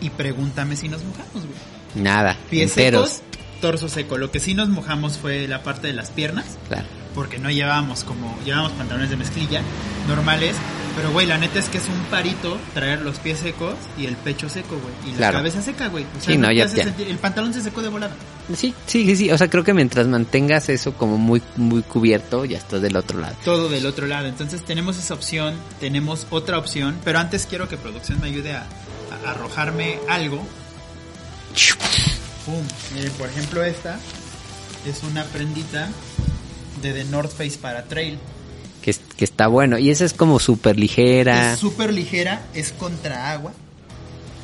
y 0.02 0.10
pregúntame 0.10 0.76
si 0.76 0.90
nos 0.90 1.06
mojamos, 1.06 1.46
güey. 1.46 1.79
Nada, 1.96 2.38
Pies 2.50 2.72
enteros. 2.72 3.10
secos, 3.10 3.24
torso 3.62 3.90
seco. 3.90 4.18
Lo 4.18 4.32
que 4.32 4.40
sí 4.40 4.54
nos 4.54 4.70
mojamos 4.70 5.18
fue 5.18 5.48
la 5.48 5.64
parte 5.64 5.88
de 5.88 5.94
las 5.94 6.10
piernas 6.12 6.46
Claro. 6.68 6.86
porque 7.16 7.40
no 7.40 7.50
llevábamos 7.50 8.04
como 8.04 8.38
llevábamos 8.46 8.72
pantalones 8.74 9.10
de 9.10 9.18
mezclilla 9.18 9.62
normales, 10.08 10.56
pero 10.96 11.12
güey, 11.12 11.28
la 11.28 11.38
neta 11.38 11.60
es 11.60 11.70
que 11.70 11.78
es 11.78 11.88
un 11.88 12.00
parito 12.10 12.58
traer 12.74 13.02
los 13.02 13.20
pies 13.20 13.40
secos 13.40 13.76
y 13.98 14.06
el 14.06 14.16
pecho 14.16 14.50
seco, 14.50 14.78
güey, 14.80 15.14
y 15.16 15.20
la 15.20 15.32
cabeza 15.32 15.62
seca, 15.62 15.88
güey. 15.88 16.04
O 16.18 16.22
sea, 16.22 16.34
Sí, 16.34 16.38
no, 16.38 16.52
ya- 16.52 16.66
el 16.66 17.18
pantalón 17.20 17.54
se 17.54 17.62
secó 17.62 17.82
de 17.82 17.90
volada. 17.90 18.14
Sí, 18.56 18.74
sí, 18.88 19.06
sí, 19.06 19.16
sí, 19.16 19.32
o 19.32 19.38
sea, 19.38 19.50
creo 19.50 19.64
que 19.64 19.74
mientras 19.74 20.08
mantengas 20.08 20.70
eso 20.70 20.94
como 20.94 21.18
muy 21.18 21.42
muy 21.56 21.82
cubierto, 21.84 22.44
ya 22.46 22.58
estás 22.58 22.82
del 22.82 22.96
otro 22.96 23.20
lado. 23.20 23.36
Todo 23.46 23.70
del 23.70 23.86
otro 23.86 24.08
lado. 24.08 24.28
Entonces 24.28 24.64
tenemos 24.66 24.98
esa 24.98 25.14
opción, 25.14 25.54
tenemos 25.80 26.26
otra 26.32 26.58
opción, 26.58 26.98
pero 27.04 27.20
antes 27.20 27.46
quiero 27.46 27.70
que 27.70 27.78
producción 27.78 28.20
me 28.20 28.28
ayude 28.28 28.54
a, 28.54 28.66
a 29.26 29.32
arrojarme 29.32 30.00
algo. 30.10 30.44
Miren, 32.94 33.12
por 33.14 33.28
ejemplo, 33.30 33.64
esta 33.64 34.00
es 34.88 35.04
una 35.04 35.24
prendita 35.26 35.90
de 36.82 36.94
The 36.94 37.04
North 37.06 37.32
Face 37.32 37.58
para 37.62 37.84
trail. 37.86 38.18
Que, 38.82 38.92
es- 38.92 39.02
que 39.18 39.26
está 39.26 39.48
bueno. 39.48 39.78
Y 39.78 39.90
esa 39.92 40.06
es 40.06 40.14
como 40.14 40.40
súper 40.40 40.78
ligera. 40.80 41.54
Es 41.54 41.60
súper 41.60 41.94
ligera, 41.94 42.42
es 42.54 42.72
contra 42.72 43.32
agua. 43.32 43.54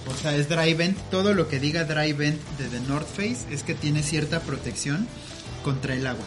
O 0.07 0.21
sea, 0.21 0.35
es 0.35 0.49
dry 0.49 0.73
vent. 0.73 0.97
Todo 1.09 1.33
lo 1.33 1.47
que 1.47 1.59
diga 1.59 1.85
dry 1.85 2.13
vent 2.13 2.39
de 2.59 2.65
The 2.67 2.79
North 2.87 3.07
Face 3.07 3.37
es 3.49 3.63
que 3.63 3.73
tiene 3.73 4.03
cierta 4.03 4.39
protección 4.41 5.07
contra 5.63 5.95
el 5.95 6.05
agua. 6.05 6.25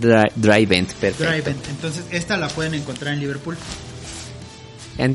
Dry, 0.00 0.30
dry 0.34 0.66
vent, 0.66 0.92
perfecto. 0.94 1.30
Dry 1.30 1.40
vent. 1.42 1.68
Entonces, 1.68 2.04
esta 2.10 2.36
la 2.36 2.48
pueden 2.48 2.74
encontrar 2.74 3.14
en 3.14 3.20
Liverpool. 3.20 3.56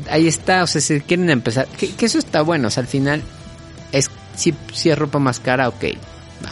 Ahí 0.08 0.28
está, 0.28 0.62
o 0.62 0.66
sea, 0.68 0.80
si 0.80 1.00
quieren 1.00 1.28
empezar, 1.28 1.66
que, 1.66 1.90
que 1.90 2.06
eso 2.06 2.18
está 2.18 2.40
bueno, 2.42 2.68
o 2.68 2.70
sea, 2.70 2.82
al 2.82 2.86
final 2.86 3.20
si, 4.34 4.54
si 4.72 4.90
es 4.90 4.98
ropa 4.98 5.18
más 5.18 5.40
cara, 5.40 5.68
ok, 5.68 5.84
va. 6.44 6.50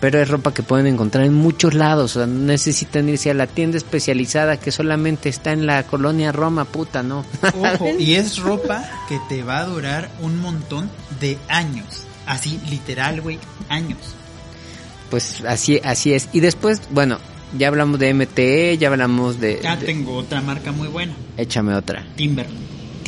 Pero 0.00 0.20
es 0.20 0.28
ropa 0.28 0.54
que 0.54 0.62
pueden 0.62 0.86
encontrar 0.86 1.24
en 1.24 1.34
muchos 1.34 1.74
lados, 1.74 2.16
o 2.16 2.20
sea, 2.20 2.26
necesitan 2.26 3.08
irse 3.08 3.30
a 3.30 3.34
la 3.34 3.46
tienda 3.46 3.76
especializada 3.78 4.56
que 4.58 4.70
solamente 4.70 5.28
está 5.28 5.52
en 5.52 5.66
la 5.66 5.82
colonia 5.82 6.30
Roma, 6.32 6.64
puta, 6.64 7.02
¿no? 7.02 7.24
Ojo, 7.54 7.88
y 7.98 8.14
es 8.14 8.38
ropa 8.38 8.84
que 9.08 9.18
te 9.28 9.42
va 9.42 9.58
a 9.58 9.64
durar 9.64 10.08
un 10.20 10.40
montón 10.40 10.90
de 11.20 11.36
años. 11.48 12.02
Así, 12.26 12.60
literal, 12.68 13.20
güey, 13.22 13.38
años. 13.68 13.98
Pues 15.10 15.42
así, 15.46 15.80
así 15.82 16.12
es. 16.12 16.28
Y 16.34 16.40
después, 16.40 16.82
bueno, 16.90 17.18
ya 17.56 17.68
hablamos 17.68 17.98
de 17.98 18.12
MTE, 18.12 18.76
ya 18.78 18.88
hablamos 18.88 19.40
de... 19.40 19.58
Ya 19.62 19.76
de- 19.76 19.86
tengo 19.86 20.14
otra 20.16 20.42
marca 20.42 20.70
muy 20.70 20.88
buena, 20.88 21.14
échame 21.38 21.74
otra. 21.74 22.04
Timberland. 22.16 22.58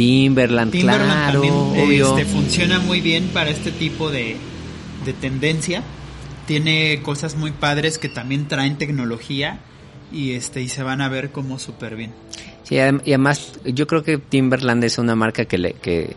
Timberland, 0.00 0.72
Timberland 0.72 1.04
claro, 1.10 1.32
también 1.42 1.54
obvio. 1.54 2.18
este, 2.18 2.30
funciona 2.30 2.78
muy 2.78 3.00
bien 3.00 3.28
para 3.34 3.50
este 3.50 3.70
tipo 3.70 4.10
de, 4.10 4.36
de 5.04 5.12
tendencia. 5.12 5.82
Tiene 6.46 7.00
cosas 7.02 7.36
muy 7.36 7.50
padres 7.50 7.98
que 7.98 8.08
también 8.08 8.48
traen 8.48 8.78
tecnología 8.78 9.58
y 10.12 10.32
este 10.32 10.62
y 10.62 10.68
se 10.68 10.82
van 10.82 11.00
a 11.02 11.08
ver 11.08 11.30
como 11.30 11.58
súper 11.58 11.96
bien. 11.96 12.12
Sí, 12.64 12.76
y 12.76 12.78
además 12.78 13.52
yo 13.64 13.86
creo 13.86 14.02
que 14.02 14.16
Timberland 14.18 14.82
es 14.84 14.98
una 14.98 15.14
marca 15.14 15.44
que 15.44 15.58
le 15.58 15.72
que, 15.74 16.16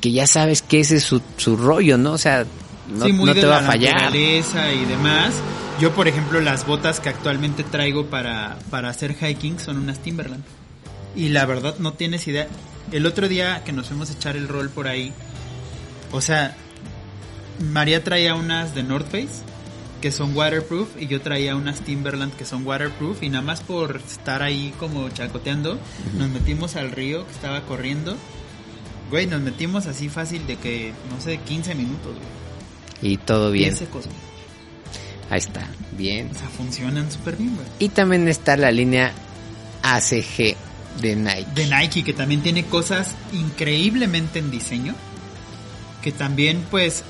que 0.00 0.12
ya 0.12 0.26
sabes 0.26 0.62
que 0.62 0.80
ese 0.80 0.96
es 0.96 1.02
su, 1.04 1.20
su 1.36 1.56
rollo, 1.56 1.98
¿no? 1.98 2.12
O 2.12 2.18
sea, 2.18 2.46
no, 2.96 3.04
sí, 3.04 3.12
muy 3.12 3.26
no 3.26 3.34
de 3.34 3.40
te 3.42 3.46
va 3.46 3.60
la 3.60 3.62
a 3.64 3.70
fallar. 3.72 3.94
naturaleza 3.94 4.72
y 4.72 4.84
demás. 4.86 5.34
Yo, 5.80 5.92
por 5.92 6.08
ejemplo, 6.08 6.40
las 6.40 6.66
botas 6.66 7.00
que 7.00 7.08
actualmente 7.10 7.64
traigo 7.64 8.06
para, 8.06 8.56
para 8.70 8.88
hacer 8.88 9.14
hiking 9.14 9.58
son 9.58 9.76
unas 9.78 9.98
Timberland. 10.00 10.42
Y 11.16 11.28
la 11.28 11.46
verdad 11.46 11.76
no 11.78 11.92
tienes 11.92 12.26
idea. 12.28 12.48
El 12.92 13.06
otro 13.06 13.28
día 13.28 13.62
que 13.64 13.72
nos 13.72 13.88
fuimos 13.88 14.10
a 14.10 14.14
echar 14.14 14.36
el 14.36 14.48
rol 14.48 14.68
por 14.70 14.88
ahí, 14.88 15.12
o 16.12 16.20
sea, 16.20 16.56
María 17.60 18.02
traía 18.02 18.34
unas 18.34 18.74
de 18.74 18.82
North 18.82 19.06
Face 19.06 19.42
que 20.04 20.12
son 20.12 20.36
waterproof 20.36 21.00
y 21.00 21.06
yo 21.06 21.22
traía 21.22 21.56
unas 21.56 21.80
Timberland 21.80 22.34
que 22.34 22.44
son 22.44 22.66
waterproof 22.66 23.22
y 23.22 23.30
nada 23.30 23.42
más 23.42 23.62
por 23.62 23.96
estar 23.96 24.42
ahí 24.42 24.74
como 24.78 25.08
chacoteando, 25.08 25.78
nos 26.18 26.28
metimos 26.28 26.76
al 26.76 26.90
río 26.90 27.26
que 27.26 27.32
estaba 27.32 27.62
corriendo. 27.62 28.14
Güey, 29.10 29.26
nos 29.26 29.40
metimos 29.40 29.86
así 29.86 30.10
fácil 30.10 30.46
de 30.46 30.56
que, 30.56 30.92
no 31.10 31.20
sé, 31.22 31.38
15 31.38 31.74
minutos, 31.74 32.16
güey. 32.16 33.12
Y 33.14 33.16
todo 33.16 33.50
bien. 33.50 33.70
Bien 33.70 33.76
secos, 33.76 34.04
güey. 34.04 34.18
Ahí 35.30 35.38
está, 35.38 35.66
bien. 35.96 36.30
O 36.30 36.38
sea, 36.38 36.48
funcionan 36.48 37.10
súper 37.10 37.36
bien, 37.36 37.54
güey. 37.54 37.66
Y 37.78 37.88
también 37.88 38.28
está 38.28 38.58
la 38.58 38.70
línea 38.70 39.10
ACG 39.82 40.54
de 41.00 41.16
Nike. 41.16 41.46
De 41.54 41.66
Nike, 41.66 42.04
que 42.04 42.12
también 42.12 42.42
tiene 42.42 42.64
cosas 42.64 43.14
increíblemente 43.32 44.38
en 44.38 44.50
diseño. 44.50 44.94
Que 46.02 46.12
también, 46.12 46.64
pues, 46.70 47.02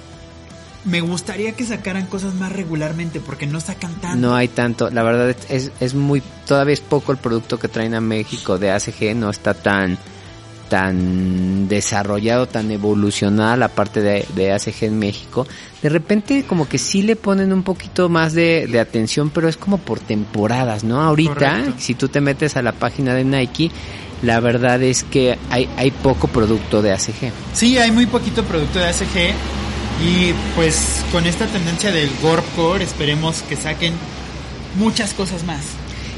me 0.84 1.00
gustaría 1.00 1.52
que 1.52 1.64
sacaran 1.64 2.06
cosas 2.06 2.34
más 2.34 2.52
regularmente, 2.52 3.20
porque 3.20 3.46
no 3.46 3.60
sacan 3.60 3.94
tanto. 4.00 4.18
No 4.18 4.34
hay 4.34 4.48
tanto, 4.48 4.90
la 4.90 5.02
verdad 5.02 5.36
es, 5.48 5.72
es 5.80 5.94
muy, 5.94 6.22
todavía 6.46 6.74
es 6.74 6.80
poco 6.80 7.12
el 7.12 7.18
producto 7.18 7.58
que 7.58 7.68
traen 7.68 7.94
a 7.94 8.00
México 8.00 8.58
de 8.58 8.70
ACG, 8.70 9.16
no 9.16 9.30
está 9.30 9.54
tan, 9.54 9.98
tan 10.68 11.68
desarrollado, 11.68 12.46
tan 12.46 12.70
evolucionada 12.70 13.56
la 13.56 13.68
parte 13.68 14.00
de, 14.00 14.26
de 14.34 14.52
ACG 14.52 14.84
en 14.84 14.98
México. 14.98 15.46
De 15.82 15.88
repente 15.88 16.44
como 16.44 16.68
que 16.68 16.78
sí 16.78 17.02
le 17.02 17.16
ponen 17.16 17.52
un 17.52 17.62
poquito 17.62 18.08
más 18.08 18.32
de, 18.32 18.66
de 18.66 18.80
atención, 18.80 19.30
pero 19.30 19.48
es 19.48 19.56
como 19.56 19.78
por 19.78 20.00
temporadas, 20.00 20.84
¿no? 20.84 21.00
Ahorita, 21.02 21.34
Correcto. 21.34 21.74
si 21.78 21.94
tú 21.94 22.08
te 22.08 22.20
metes 22.20 22.56
a 22.56 22.62
la 22.62 22.72
página 22.72 23.14
de 23.14 23.24
Nike, 23.24 23.70
la 24.22 24.40
verdad 24.40 24.82
es 24.82 25.04
que 25.04 25.38
hay, 25.50 25.68
hay 25.76 25.90
poco 25.90 26.28
producto 26.28 26.80
de 26.82 26.92
ACG. 26.92 27.30
Sí, 27.52 27.78
hay 27.78 27.90
muy 27.90 28.06
poquito 28.06 28.42
producto 28.44 28.78
de 28.78 28.86
ASG 28.86 29.34
y 30.02 30.32
pues 30.56 31.04
con 31.12 31.26
esta 31.26 31.46
tendencia 31.46 31.92
del 31.92 32.10
Gorpcore 32.22 32.84
esperemos 32.84 33.42
que 33.42 33.56
saquen 33.56 33.92
muchas 34.78 35.12
cosas 35.14 35.44
más. 35.44 35.60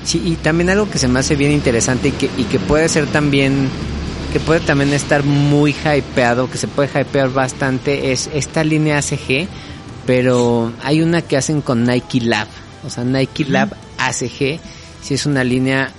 Sí, 0.05 0.23
y 0.25 0.37
también 0.37 0.71
algo 0.71 0.89
que 0.89 0.99
se 0.99 1.09
me 1.09 1.19
hace 1.19 1.35
bien 1.35 1.51
interesante 1.51 2.09
y 2.09 2.13
que, 2.13 2.31
y 2.37 2.45
que 2.45 2.61
puede 2.61 2.89
ser 2.89 3.07
también, 3.07 3.69
que 4.27 4.41
puede 4.41 4.61
también 4.61 4.93
estar 4.93 5.23
muy 5.25 5.73
hypeado, 5.73 6.51
que 6.51 6.59
se 6.59 6.69
puede 6.69 6.89
hypear 7.01 7.33
bastante, 7.33 8.13
es 8.13 8.31
esta 8.33 8.65
línea 8.65 8.99
ACG, 8.99 9.49
pero 10.07 10.73
hay 10.83 11.03
una 11.03 11.23
que 11.23 11.37
hacen 11.37 11.61
con 11.61 11.85
Nike 11.85 12.21
Lab. 12.21 12.49
O 12.85 12.91
sea, 12.91 13.05
Nike 13.05 13.45
Lab 13.45 13.77
ACG, 13.99 14.61
sí 15.03 15.15
es 15.15 15.27
una 15.27 15.45
línea 15.45 15.93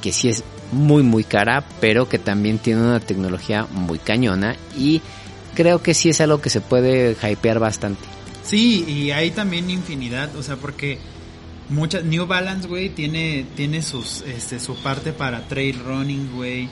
que 0.00 0.12
sí 0.12 0.28
es 0.28 0.44
muy 0.72 1.02
muy 1.02 1.24
cara, 1.24 1.64
pero 1.80 2.08
que 2.08 2.18
también 2.18 2.58
tiene 2.58 2.82
una 2.82 3.00
tecnología 3.00 3.66
muy 3.70 3.98
cañona 3.98 4.56
y 4.76 5.00
creo 5.54 5.82
que 5.82 5.94
sí 5.94 6.08
es 6.08 6.20
algo 6.20 6.40
que 6.40 6.50
se 6.50 6.60
puede 6.60 7.12
hypear 7.12 7.58
bastante. 7.58 8.02
Sí, 8.42 8.84
y 8.86 9.10
hay 9.10 9.30
también 9.30 9.70
infinidad, 9.70 10.34
o 10.36 10.42
sea, 10.42 10.56
porque 10.56 10.98
muchas 11.68 12.04
New 12.04 12.26
Balance, 12.26 12.68
güey, 12.68 12.90
tiene 12.90 13.46
tiene 13.56 13.82
sus 13.82 14.22
este 14.22 14.60
su 14.60 14.74
parte 14.76 15.12
para 15.12 15.46
trail 15.48 15.78
running, 15.84 16.30
güey, 16.34 16.68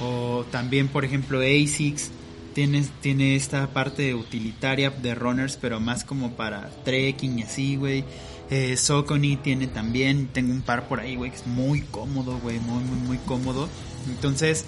o 0.00 0.44
también, 0.50 0.88
por 0.88 1.04
ejemplo, 1.04 1.40
ASICS 1.40 2.10
tiene 2.54 2.84
tiene 3.00 3.36
esta 3.36 3.66
parte 3.68 4.14
utilitaria 4.14 4.90
de 4.90 5.14
runners, 5.14 5.58
pero 5.60 5.80
más 5.80 6.04
como 6.04 6.32
para 6.32 6.70
trekking 6.84 7.38
y 7.38 7.42
así, 7.42 7.76
güey. 7.76 8.04
Eh, 8.48 8.76
Saucony 8.76 9.36
tiene 9.42 9.66
también, 9.66 10.28
tengo 10.28 10.52
un 10.52 10.62
par 10.62 10.88
por 10.88 11.00
ahí, 11.00 11.16
güey, 11.16 11.30
que 11.30 11.36
es 11.38 11.46
muy 11.46 11.80
cómodo, 11.80 12.38
güey, 12.38 12.60
muy, 12.60 12.82
muy, 12.84 12.98
muy 12.98 13.18
cómodo. 13.18 13.68
Entonces, 14.08 14.64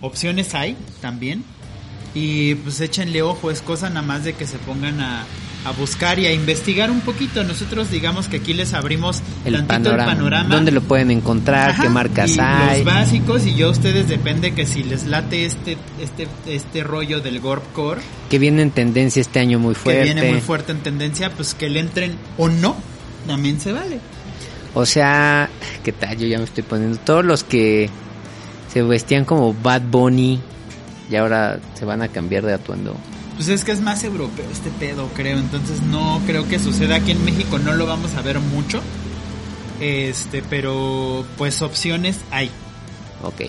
opciones 0.00 0.54
hay 0.54 0.76
también. 1.00 1.44
Y 2.14 2.54
pues 2.56 2.80
échenle 2.80 3.22
ojo, 3.22 3.50
es 3.50 3.60
cosa 3.60 3.90
nada 3.90 4.02
más 4.02 4.24
de 4.24 4.32
que 4.32 4.46
se 4.46 4.58
pongan 4.58 5.00
a, 5.00 5.26
a 5.64 5.72
buscar 5.72 6.18
y 6.18 6.26
a 6.26 6.32
investigar 6.32 6.90
un 6.90 7.00
poquito. 7.00 7.44
Nosotros 7.44 7.90
digamos 7.90 8.28
que 8.28 8.38
aquí 8.38 8.54
les 8.54 8.74
abrimos 8.74 9.22
El 9.44 9.54
tantito 9.54 9.90
panorama, 9.90 10.12
el 10.12 10.16
panorama. 10.16 10.54
dónde 10.54 10.70
lo 10.72 10.82
pueden 10.82 11.10
encontrar, 11.10 11.70
Ajá, 11.70 11.82
qué 11.82 11.88
marcas 11.88 12.36
y 12.36 12.40
hay. 12.40 12.84
Los 12.84 12.94
básicos 12.94 13.46
y 13.46 13.54
yo 13.54 13.68
a 13.68 13.70
ustedes 13.70 14.08
depende 14.08 14.52
que 14.54 14.66
si 14.66 14.82
les 14.82 15.06
late 15.06 15.44
este 15.44 15.76
este 16.00 16.28
este 16.46 16.84
rollo 16.84 17.20
del 17.20 17.40
Gorp 17.40 17.72
Core, 17.72 18.00
que 18.30 18.38
viene 18.38 18.62
en 18.62 18.70
tendencia 18.70 19.20
este 19.20 19.40
año 19.40 19.58
muy 19.58 19.74
fuerte. 19.74 20.00
que 20.00 20.14
viene 20.14 20.30
muy 20.32 20.40
fuerte 20.40 20.72
en 20.72 20.78
tendencia, 20.78 21.30
pues 21.30 21.54
que 21.54 21.68
le 21.68 21.80
entren 21.80 22.16
o 22.36 22.48
no, 22.48 22.76
también 23.26 23.60
se 23.60 23.72
vale. 23.72 23.98
O 24.74 24.86
sea, 24.86 25.48
¿qué 25.82 25.92
tal? 25.92 26.16
Yo 26.18 26.26
ya 26.26 26.38
me 26.38 26.44
estoy 26.44 26.62
poniendo. 26.62 26.98
Todos 26.98 27.24
los 27.24 27.42
que 27.42 27.90
se 28.72 28.82
vestían 28.82 29.24
como 29.24 29.54
Bad 29.54 29.82
Bunny 29.82 30.40
y 31.10 31.16
ahora 31.16 31.58
se 31.74 31.84
van 31.84 32.02
a 32.02 32.08
cambiar 32.08 32.44
de 32.44 32.52
atuendo. 32.54 32.94
Pues 33.38 33.48
es 33.50 33.64
que 33.64 33.70
es 33.70 33.80
más 33.80 34.02
europeo 34.02 34.44
este 34.50 34.68
pedo, 34.70 35.08
creo. 35.14 35.38
Entonces 35.38 35.80
no 35.80 36.20
creo 36.26 36.48
que 36.48 36.58
suceda 36.58 36.96
aquí 36.96 37.12
en 37.12 37.24
México, 37.24 37.60
no 37.60 37.72
lo 37.72 37.86
vamos 37.86 38.16
a 38.16 38.20
ver 38.20 38.40
mucho. 38.40 38.80
Este, 39.80 40.42
pero 40.42 41.24
pues 41.36 41.62
opciones 41.62 42.18
hay. 42.32 42.50
Ok. 43.22 43.42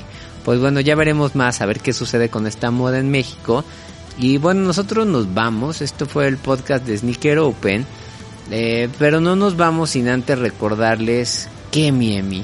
Pues 0.45 0.59
bueno, 0.59 0.79
ya 0.79 0.93
veremos 0.93 1.35
más 1.35 1.61
a 1.61 1.65
ver 1.65 1.79
qué 1.79 1.91
sucede 1.91 2.29
con 2.29 2.45
esta 2.45 2.69
moda 2.69 2.99
en 2.99 3.09
México. 3.09 3.65
Y 4.19 4.37
bueno, 4.37 4.61
nosotros 4.61 5.07
nos 5.07 5.33
vamos. 5.33 5.81
Esto 5.81 6.05
fue 6.05 6.27
el 6.27 6.37
podcast 6.37 6.85
de 6.85 6.95
Sneaker 6.95 7.39
Open. 7.39 7.83
Eh, 8.51 8.89
pero 8.99 9.19
no 9.21 9.35
nos 9.35 9.57
vamos 9.57 9.89
sin 9.89 10.07
antes 10.07 10.37
recordarles 10.37 11.49
que 11.71 11.91
mi 11.91 12.15
Emi. 12.15 12.43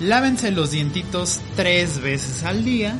Lávense 0.00 0.52
los 0.52 0.70
dientitos 0.70 1.40
tres 1.54 2.00
veces 2.00 2.44
al 2.44 2.64
día. 2.64 2.96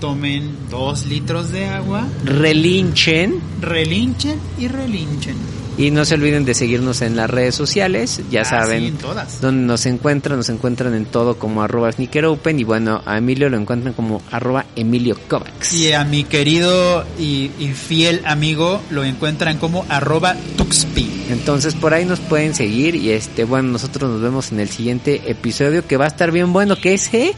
Tomen 0.00 0.56
dos 0.70 1.04
litros 1.06 1.52
de 1.52 1.66
agua. 1.66 2.06
Relinchen. 2.24 3.38
Relinchen 3.60 4.38
y 4.58 4.66
relinchen. 4.68 5.36
Y 5.78 5.90
no 5.90 6.04
se 6.04 6.14
olviden 6.14 6.44
de 6.44 6.52
seguirnos 6.52 7.00
en 7.00 7.16
las 7.16 7.30
redes 7.30 7.54
sociales. 7.54 8.20
Ya 8.30 8.42
Ah, 8.42 8.44
saben. 8.44 8.80
sí, 8.80 8.86
en 8.88 8.96
todas. 8.98 9.40
donde 9.40 9.64
nos 9.66 9.86
encuentran, 9.86 10.36
nos 10.38 10.48
encuentran 10.48 10.94
en 10.94 11.06
todo 11.06 11.38
como 11.38 11.62
arroba 11.62 11.90
sneaker 11.92 12.24
open 12.26 12.58
y 12.58 12.64
bueno, 12.64 13.00
a 13.06 13.16
Emilio 13.18 13.48
lo 13.48 13.56
encuentran 13.56 13.94
como 13.94 14.20
arroba 14.30 14.66
Emilio 14.76 15.16
Kovacs. 15.28 15.72
Y 15.74 15.92
a 15.92 16.04
mi 16.04 16.24
querido 16.24 17.04
y, 17.18 17.50
y 17.58 17.68
fiel 17.74 18.20
amigo 18.26 18.80
lo 18.90 19.04
encuentran 19.04 19.58
como 19.58 19.86
arroba 19.88 20.34
tuxpi. 20.56 21.08
Entonces 21.30 21.74
por 21.74 21.94
ahí 21.94 22.04
nos 22.04 22.20
pueden 22.20 22.54
seguir 22.54 22.94
y 22.94 23.10
este, 23.10 23.44
bueno, 23.44 23.70
nosotros 23.70 24.10
nos 24.10 24.20
vemos 24.20 24.52
en 24.52 24.60
el 24.60 24.68
siguiente 24.68 25.30
episodio 25.30 25.86
que 25.86 25.96
va 25.96 26.06
a 26.06 26.08
estar 26.08 26.30
bien 26.32 26.52
bueno, 26.52 26.76
que 26.76 26.94
es, 26.94 27.12
eh? 27.14 27.32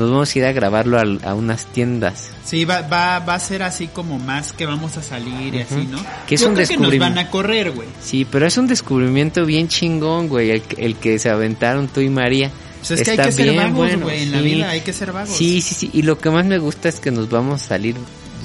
Nos 0.00 0.10
vamos 0.10 0.34
a 0.34 0.38
ir 0.38 0.44
a 0.46 0.52
grabarlo 0.52 0.98
al- 0.98 1.20
a, 1.24 1.34
unas 1.34 1.66
tiendas. 1.66 2.30
Sí, 2.44 2.64
va, 2.64 2.80
va, 2.82 3.18
va 3.20 3.34
a 3.34 3.38
ser 3.38 3.62
así 3.62 3.86
como 3.88 4.18
más 4.18 4.52
que 4.52 4.66
vamos 4.66 4.96
a 4.96 5.02
salir 5.02 5.54
y 5.54 5.60
así, 5.60 5.86
¿no? 5.90 5.98
Que 6.26 6.34
es 6.36 6.40
Yo 6.40 6.48
un 6.48 6.54
creo 6.54 6.66
que 6.66 6.74
nos 6.76 6.80
descubrimiento. 6.90 7.04
van 7.16 7.18
a 7.26 7.30
correr, 7.30 7.70
güey. 7.72 7.88
Sí, 8.02 8.26
pero 8.28 8.46
es 8.46 8.56
un 8.58 8.66
descubrimiento 8.66 9.44
bien 9.46 9.68
chingón, 9.68 10.28
güey, 10.28 10.50
el, 10.50 10.62
que- 10.62 10.84
el 10.84 10.96
que 10.96 11.18
se 11.18 11.28
aventaron 11.30 11.88
tú 11.88 12.00
y 12.00 12.08
María. 12.08 12.50
Pues 12.78 12.92
es 12.92 13.02
que 13.02 13.10
hay 13.10 13.16
Está 13.18 13.26
que 13.26 13.32
ser 13.32 13.54
vagos, 13.56 13.76
bueno, 13.76 14.06
güey. 14.06 14.22
En 14.22 14.32
la 14.32 14.40
vida 14.40 14.70
hay 14.70 14.80
que 14.80 14.92
ser 14.94 15.12
vagos. 15.12 15.36
Sí, 15.36 15.60
sí, 15.60 15.74
sí. 15.74 15.90
Y 15.92 16.02
lo 16.02 16.18
que 16.18 16.30
más 16.30 16.46
me 16.46 16.56
gusta 16.58 16.88
es 16.88 16.98
que 16.98 17.10
nos 17.10 17.28
vamos 17.28 17.62
a 17.62 17.66
salir 17.66 17.94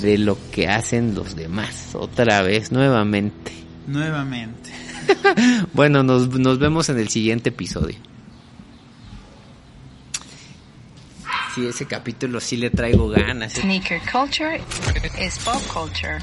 de 0.02 0.18
lo 0.18 0.38
que 0.52 0.68
hacen 0.68 1.16
los 1.16 1.38
demás. 1.38 1.70
Otra 1.94 2.42
vez, 2.42 2.72
nuevamente. 2.72 3.54
Nuevamente. 3.88 4.72
Bueno, 5.74 6.04
nos, 6.04 6.28
nos 6.30 6.58
vemos 6.60 6.90
en 6.90 6.98
el 7.00 7.10
siguiente 7.10 7.50
episodio. 7.50 7.96
Sí, 11.56 11.66
ese 11.66 11.86
capítulo 11.86 12.42
sí 12.42 12.58
le 12.58 12.70
traigo 12.70 13.08
ganas. 13.08 13.54
Sneaker 13.54 14.02
culture 14.12 14.60
is 15.18 15.38
pop 15.40 15.62
culture. 15.74 16.20